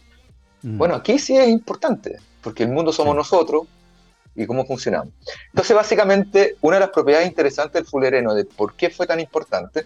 [0.61, 0.77] Mm.
[0.77, 3.67] Bueno, aquí sí es importante, porque el mundo somos nosotros
[4.35, 5.13] y cómo funcionamos.
[5.49, 9.85] Entonces, básicamente, una de las propiedades interesantes del fulereno, de por qué fue tan importante,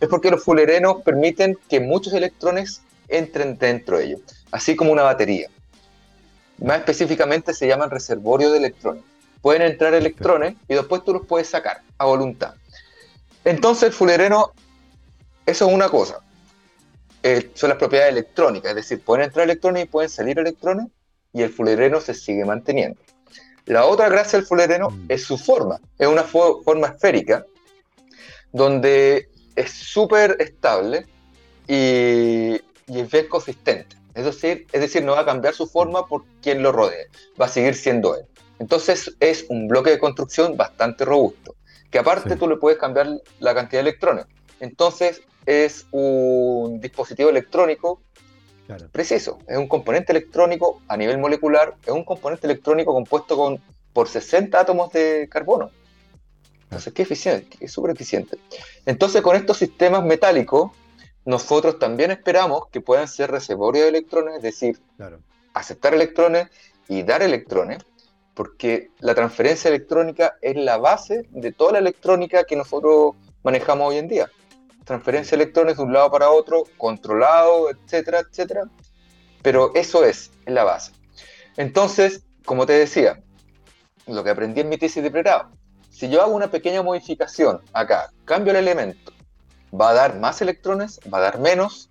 [0.00, 5.02] es porque los fulerenos permiten que muchos electrones entren dentro de ellos, así como una
[5.02, 5.48] batería.
[6.58, 9.04] Más específicamente se llaman reservorios de electrones
[9.42, 12.54] pueden entrar electrones y después tú los puedes sacar a voluntad.
[13.44, 14.52] Entonces el fulereno,
[15.44, 16.20] eso es una cosa.
[17.24, 20.86] Eh, son las propiedades electrónicas, es decir, pueden entrar electrones y pueden salir electrones
[21.32, 23.00] y el fulereno se sigue manteniendo.
[23.66, 25.06] La otra gracia del fulereno mm.
[25.08, 27.44] es su forma, es una forma esférica
[28.52, 31.06] donde es súper estable
[31.68, 32.54] y,
[32.86, 33.96] y, es consistente.
[34.14, 37.06] Es decir, es decir, no va a cambiar su forma por quien lo rodee,
[37.40, 38.26] va a seguir siendo él.
[38.62, 41.56] Entonces es un bloque de construcción bastante robusto,
[41.90, 43.08] que aparte tú le puedes cambiar
[43.40, 44.26] la cantidad de electrones.
[44.60, 48.02] Entonces es un dispositivo electrónico
[48.92, 53.60] preciso, es un componente electrónico a nivel molecular, es un componente electrónico compuesto con,
[53.92, 55.72] por 60 átomos de carbono.
[56.62, 58.38] Entonces, qué eficiente, es súper eficiente.
[58.86, 60.70] Entonces, con estos sistemas metálicos,
[61.24, 64.80] nosotros también esperamos que puedan ser reservorios de electrones, es decir,
[65.52, 66.46] aceptar electrones
[66.88, 67.78] y dar electrones,
[68.34, 73.98] porque la transferencia electrónica es la base de toda la electrónica que nosotros manejamos hoy
[73.98, 74.30] en día.
[74.84, 78.62] Transferencia de electrones de un lado para otro, controlado, etcétera, etcétera.
[79.42, 80.92] Pero eso es, es la base.
[81.56, 83.22] Entonces, como te decía,
[84.06, 85.50] lo que aprendí en mi tesis de pregrado,
[85.90, 89.12] si yo hago una pequeña modificación acá, cambio el elemento,
[89.78, 91.90] va a dar más electrones, va a dar menos,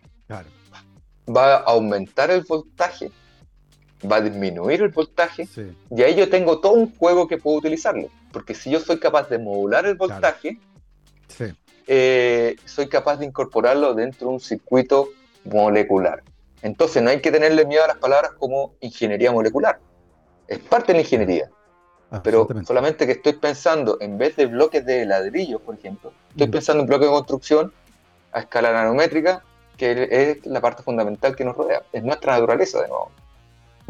[1.29, 3.11] va a aumentar el voltaje,
[4.09, 5.47] va a disminuir el voltaje
[5.89, 8.07] y ahí yo tengo todo un juego que puedo utilizarlo.
[8.31, 10.59] Porque si yo soy capaz de modular el voltaje,
[11.87, 15.09] eh, soy capaz de incorporarlo dentro de un circuito
[15.45, 16.23] molecular.
[16.61, 19.79] Entonces no hay que tenerle miedo a las palabras como ingeniería molecular.
[20.47, 21.49] Es parte de la ingeniería.
[22.23, 26.51] Pero solamente que estoy pensando, en vez de bloques de ladrillos, por ejemplo, estoy mm.
[26.51, 27.73] pensando en bloques de construcción
[28.33, 29.43] a escala nanométrica,
[29.77, 31.83] que es la parte fundamental que nos rodea.
[31.93, 33.11] Es nuestra naturaleza, de nuevo.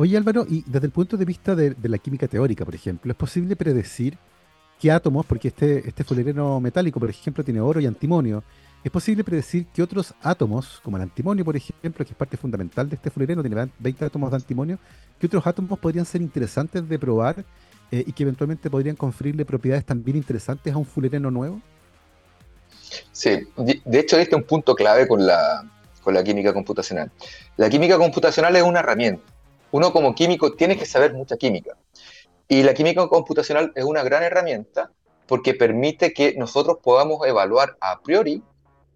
[0.01, 3.15] Oye Álvaro, y desde el punto de vista de, la química teórica, por ejemplo, ¿es
[3.15, 4.17] posible predecir
[4.79, 8.43] qué átomos, porque este, este fulereno metálico, por ejemplo, tiene oro y antimonio,
[8.83, 12.89] ¿es posible predecir qué otros átomos, como el antimonio, por ejemplo, que es parte fundamental
[12.89, 14.79] de este fulereno, tiene 20 átomos de antimonio,
[15.19, 17.45] qué otros átomos podrían ser interesantes de probar
[17.91, 21.61] eh, y que eventualmente podrían conferirle propiedades también interesantes a un fulereno nuevo?
[23.11, 25.63] Sí, de hecho, este es un punto clave con la,
[26.01, 27.11] con la química computacional.
[27.55, 29.30] La química computacional es una herramienta
[29.71, 31.77] uno como químico tiene que saber mucha química.
[32.47, 34.91] Y la química computacional es una gran herramienta
[35.25, 38.43] porque permite que nosotros podamos evaluar a priori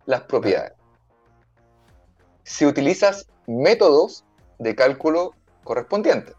[0.05, 0.73] las propiedades.
[2.43, 4.26] Si utilizas métodos
[4.59, 6.36] de cálculo correspondientes.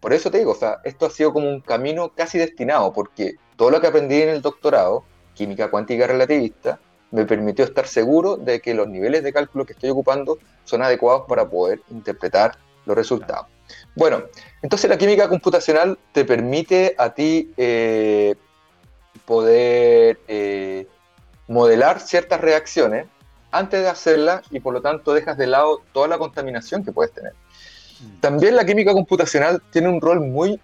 [0.00, 3.36] Por eso te digo, o sea, esto ha sido como un camino casi destinado, porque
[3.56, 5.04] todo lo que aprendí en el doctorado,
[5.34, 6.78] química cuántica relativista,
[7.10, 11.24] me permitió estar seguro de que los niveles de cálculo que estoy ocupando son adecuados
[11.28, 13.46] para poder interpretar los resultados.
[13.96, 14.24] Bueno,
[14.62, 18.34] entonces la química computacional te permite a ti eh,
[19.24, 20.86] poder eh,
[21.46, 23.06] modelar ciertas reacciones
[23.52, 27.12] antes de hacerlas y por lo tanto dejas de lado toda la contaminación que puedes
[27.12, 27.32] tener.
[27.32, 28.20] Mm.
[28.20, 30.60] También la química computacional tiene un rol muy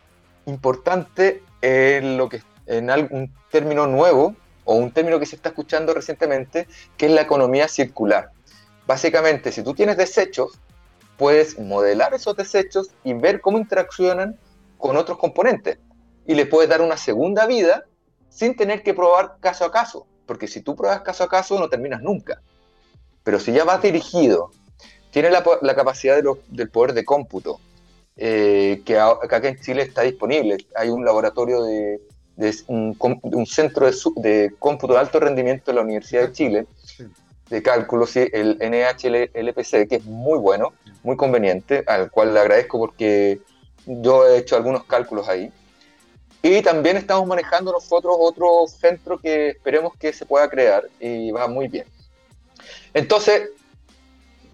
[0.46, 5.94] importante en lo que en algún término nuevo o un término que se está escuchando
[5.94, 6.66] recientemente,
[6.96, 8.30] que es la economía circular.
[8.86, 10.58] Básicamente, si tú tienes desechos,
[11.20, 14.38] puedes modelar esos desechos y ver cómo interaccionan
[14.78, 15.76] con otros componentes.
[16.26, 17.84] Y le puedes dar una segunda vida
[18.30, 21.68] sin tener que probar caso a caso, porque si tú pruebas caso a caso no
[21.68, 22.40] terminas nunca.
[23.22, 24.50] Pero si ya vas dirigido,
[25.10, 26.18] tienes la, capacidad
[26.48, 27.60] del poder de cómputo,
[28.16, 30.56] eh, que, acá en Chile está disponible.
[30.74, 32.00] Hay un laboratorio de,
[32.66, 36.66] un, centro de, cómputo de alto rendimiento de la Universidad de Chile,
[37.50, 40.72] de cálculo, el NHLPC, que es muy bueno,
[41.02, 43.40] muy conveniente, al cual le agradezco porque
[43.86, 45.50] Yo he hecho algunos cálculos ahí.
[46.42, 51.48] Y también estamos manejando nosotros otro centro que esperemos que se pueda crear y va
[51.48, 51.86] muy bien.
[52.94, 53.50] Entonces,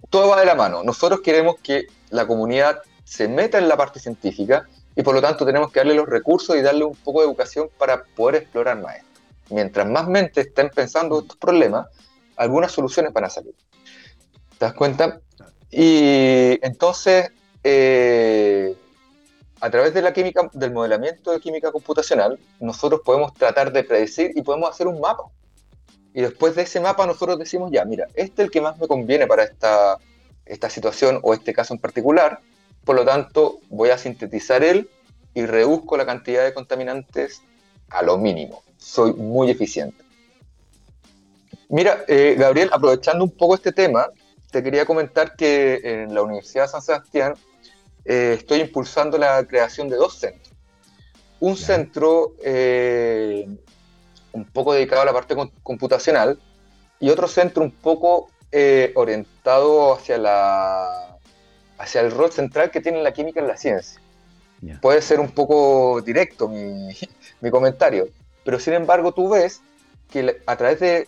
[0.09, 0.83] todo va de la mano.
[0.83, 5.45] Nosotros queremos que la comunidad se meta en la parte científica y por lo tanto
[5.45, 8.97] tenemos que darle los recursos y darle un poco de educación para poder explorar más.
[9.49, 11.87] Mientras más mentes estén pensando estos problemas,
[12.37, 13.53] algunas soluciones van a salir.
[14.57, 15.19] ¿Te das cuenta?
[15.69, 17.31] Y entonces,
[17.63, 18.75] eh,
[19.59, 24.31] a través de la química, del modelamiento de química computacional, nosotros podemos tratar de predecir
[24.35, 25.23] y podemos hacer un mapa.
[26.13, 28.87] Y después de ese mapa nosotros decimos, ya, mira, este es el que más me
[28.87, 29.97] conviene para esta,
[30.45, 32.39] esta situación o este caso en particular,
[32.85, 34.89] por lo tanto voy a sintetizar él
[35.33, 37.41] y reduzco la cantidad de contaminantes
[37.89, 38.63] a lo mínimo.
[38.77, 40.06] Soy muy eficiente.
[41.69, 44.09] Mira, eh, Gabriel, aprovechando un poco este tema,
[44.51, 47.33] te quería comentar que en la Universidad de San Sebastián
[48.05, 50.53] eh, estoy impulsando la creación de dos centros.
[51.39, 53.47] Un centro eh,
[54.31, 56.39] un poco dedicado a la parte computacional
[56.99, 61.17] y otro centro un poco eh, orientado hacia, la,
[61.77, 64.01] hacia el rol central que tiene la química en la ciencia.
[64.81, 66.89] Puede ser un poco directo mi,
[67.41, 68.07] mi comentario,
[68.43, 69.61] pero sin embargo tú ves
[70.09, 71.07] que a través de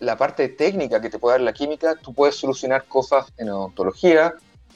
[0.00, 4.34] la parte técnica que te puede dar la química, tú puedes solucionar cosas en odontología,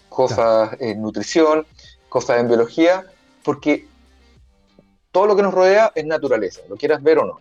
[0.08, 1.66] cosas en nutrición,
[2.08, 3.04] cosas en biología,
[3.42, 3.86] porque
[5.12, 7.38] todo lo que nos rodea es naturaleza, lo quieras ver o no.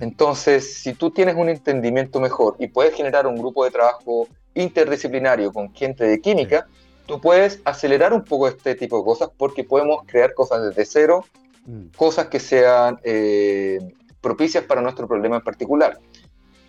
[0.00, 5.52] Entonces, si tú tienes un entendimiento mejor y puedes generar un grupo de trabajo interdisciplinario
[5.52, 6.66] con gente de química,
[7.06, 11.24] tú puedes acelerar un poco este tipo de cosas porque podemos crear cosas desde cero,
[11.66, 11.88] mm.
[11.96, 13.80] cosas que sean eh,
[14.20, 15.98] propicias para nuestro problema en particular.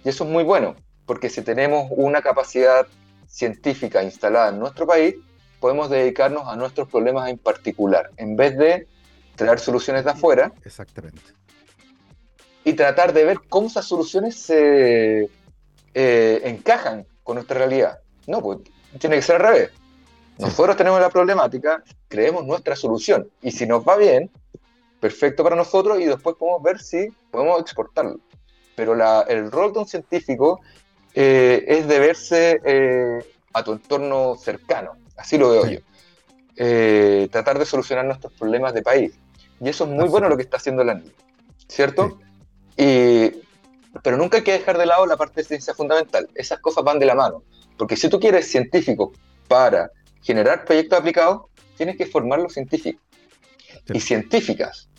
[0.04, 0.76] Y eso es muy bueno,
[1.06, 2.88] porque si tenemos una capacidad
[3.28, 5.16] científica instalada en nuestro país,
[5.60, 8.88] podemos dedicarnos a nuestros problemas en particular, en vez de
[9.36, 10.52] traer soluciones de afuera.
[10.64, 11.22] Exactamente.
[12.66, 15.30] Y tratar de ver cómo esas soluciones se
[15.94, 18.00] eh, encajan con nuestra realidad.
[18.28, 18.60] No, pues
[19.00, 19.72] tiene que ser al revés.
[20.38, 23.30] Nosotros tenemos la problemática, creemos nuestra solución.
[23.42, 24.32] Y si nos va bien,
[25.00, 28.20] perfecto para nosotros y después podemos ver si podemos exportarlo
[28.76, 28.94] pero
[29.28, 30.62] el rol de un científico
[31.14, 33.20] eh, es de verse eh,
[33.54, 35.80] a tu entorno cercano, así lo veo yo.
[36.56, 39.14] Eh, tratar de solucionar nuestros problemas de país.
[39.60, 41.14] Y eso es muy bueno lo que está haciendo la NIL,
[41.68, 42.20] ¿cierto?
[44.02, 46.28] pero nunca hay que dejar de lado la parte de ciencia fundamental.
[46.34, 47.44] Esas cosas van de la mano.
[47.78, 49.16] Porque si tú quieres científicos
[49.48, 49.92] para
[50.24, 51.44] generar proyectos aplicados,
[51.78, 53.02] tienes que formar los científicos
[53.94, 54.90] y científicas.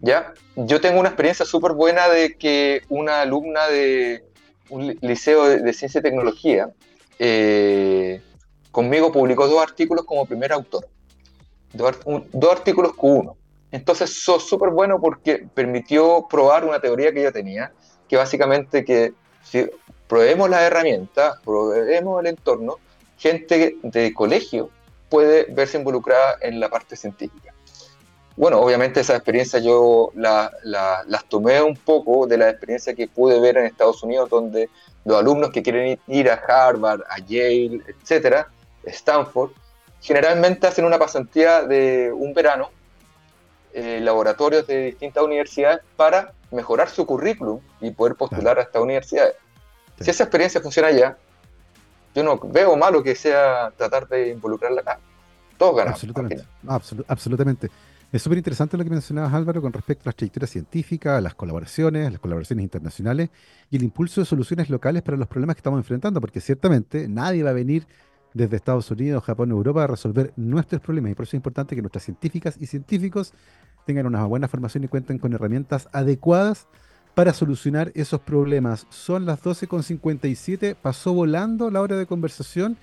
[0.00, 0.32] ¿Ya?
[0.56, 4.24] Yo tengo una experiencia súper buena de que una alumna de
[4.70, 6.70] un liceo de, ciencia y tecnología
[7.18, 8.20] eh,
[8.70, 10.88] conmigo publicó dos artículos como primer autor.
[11.72, 11.96] Dos,
[12.50, 13.36] artículos con uno.
[13.70, 17.72] Entonces, eso es súper bueno porque permitió probar una teoría que yo tenía,
[18.08, 19.66] que básicamente que si
[20.06, 22.76] probemos las herramientas, probemos el entorno,
[23.16, 24.70] gente de colegio
[25.08, 27.51] puede verse involucrada en la parte científica
[28.36, 33.38] bueno, obviamente esa experiencia yo la, las tomé un poco de la experiencia que pude
[33.40, 34.70] ver en Estados Unidos, donde
[35.04, 38.48] los alumnos que quieren ir a Harvard, a Yale, etcétera,
[38.84, 39.50] Stanford,
[40.00, 42.70] generalmente hacen una pasantía de un verano
[43.72, 49.34] en laboratorios de distintas universidades para mejorar su currículum y poder postular a estas universidades.
[50.00, 51.16] Si esa experiencia funciona allá,
[52.14, 54.98] yo no veo malo que sea tratar de involucrarla acá.
[55.56, 55.96] Todos ganamos.
[55.96, 56.44] Absolutamente.
[57.08, 57.70] absolutamente.
[58.12, 62.12] Es súper interesante lo que mencionabas, Álvaro, con respecto a las trayectorias científicas, las colaboraciones,
[62.12, 63.30] las colaboraciones internacionales
[63.70, 67.42] y el impulso de soluciones locales para los problemas que estamos enfrentando, porque ciertamente nadie
[67.42, 67.86] va a venir
[68.34, 71.80] desde Estados Unidos, Japón, Europa a resolver nuestros problemas y por eso es importante que
[71.80, 73.32] nuestras científicas y científicos
[73.86, 76.68] tengan una buena formación y cuenten con herramientas adecuadas
[77.14, 78.86] para solucionar esos problemas.
[78.90, 82.76] Son las 12.57, pasó volando la hora de conversación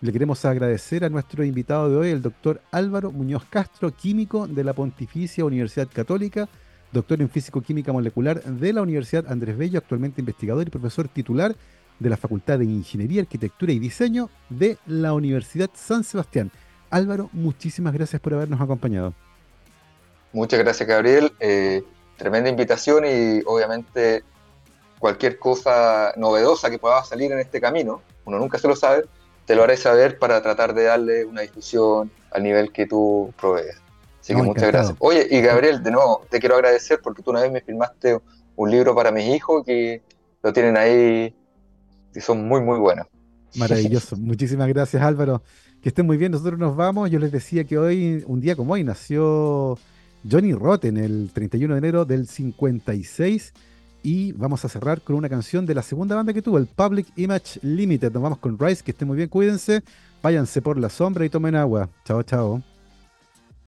[0.00, 4.62] le queremos agradecer a nuestro invitado de hoy, el doctor Álvaro Muñoz Castro, químico de
[4.62, 6.48] la Pontificia Universidad Católica,
[6.92, 11.56] doctor en Físico-Química Molecular de la Universidad Andrés Bello, actualmente investigador y profesor titular
[11.98, 16.52] de la Facultad de Ingeniería, Arquitectura y Diseño de la Universidad San Sebastián.
[16.90, 19.14] Álvaro, muchísimas gracias por habernos acompañado.
[20.32, 21.32] Muchas gracias, Gabriel.
[21.40, 21.82] Eh,
[22.16, 24.22] tremenda invitación y obviamente
[25.00, 29.04] cualquier cosa novedosa que pueda salir en este camino, uno nunca se lo sabe,
[29.48, 33.76] te lo haré saber para tratar de darle una discusión al nivel que tú provees.
[34.20, 34.96] Así que muchas gracias.
[34.98, 38.20] Oye, y Gabriel, de nuevo, te quiero agradecer porque tú una vez me filmaste
[38.56, 40.02] un libro para mis hijos que
[40.42, 41.34] lo tienen ahí
[42.14, 43.06] y son muy, muy buenos.
[43.54, 44.16] Maravilloso.
[44.18, 45.42] Muchísimas gracias, Álvaro.
[45.80, 47.10] Que estén muy bien, nosotros nos vamos.
[47.10, 49.78] Yo les decía que hoy, un día como hoy, nació
[50.30, 53.54] Johnny Rotten el 31 de enero del 56
[54.02, 57.06] y vamos a cerrar con una canción de la segunda banda que tuvo, el Public
[57.16, 58.12] Image Limited.
[58.12, 59.82] Nos vamos con Rice, que estén muy bien, cuídense,
[60.22, 61.88] váyanse por la sombra y tomen agua.
[62.04, 62.67] Chao, chao.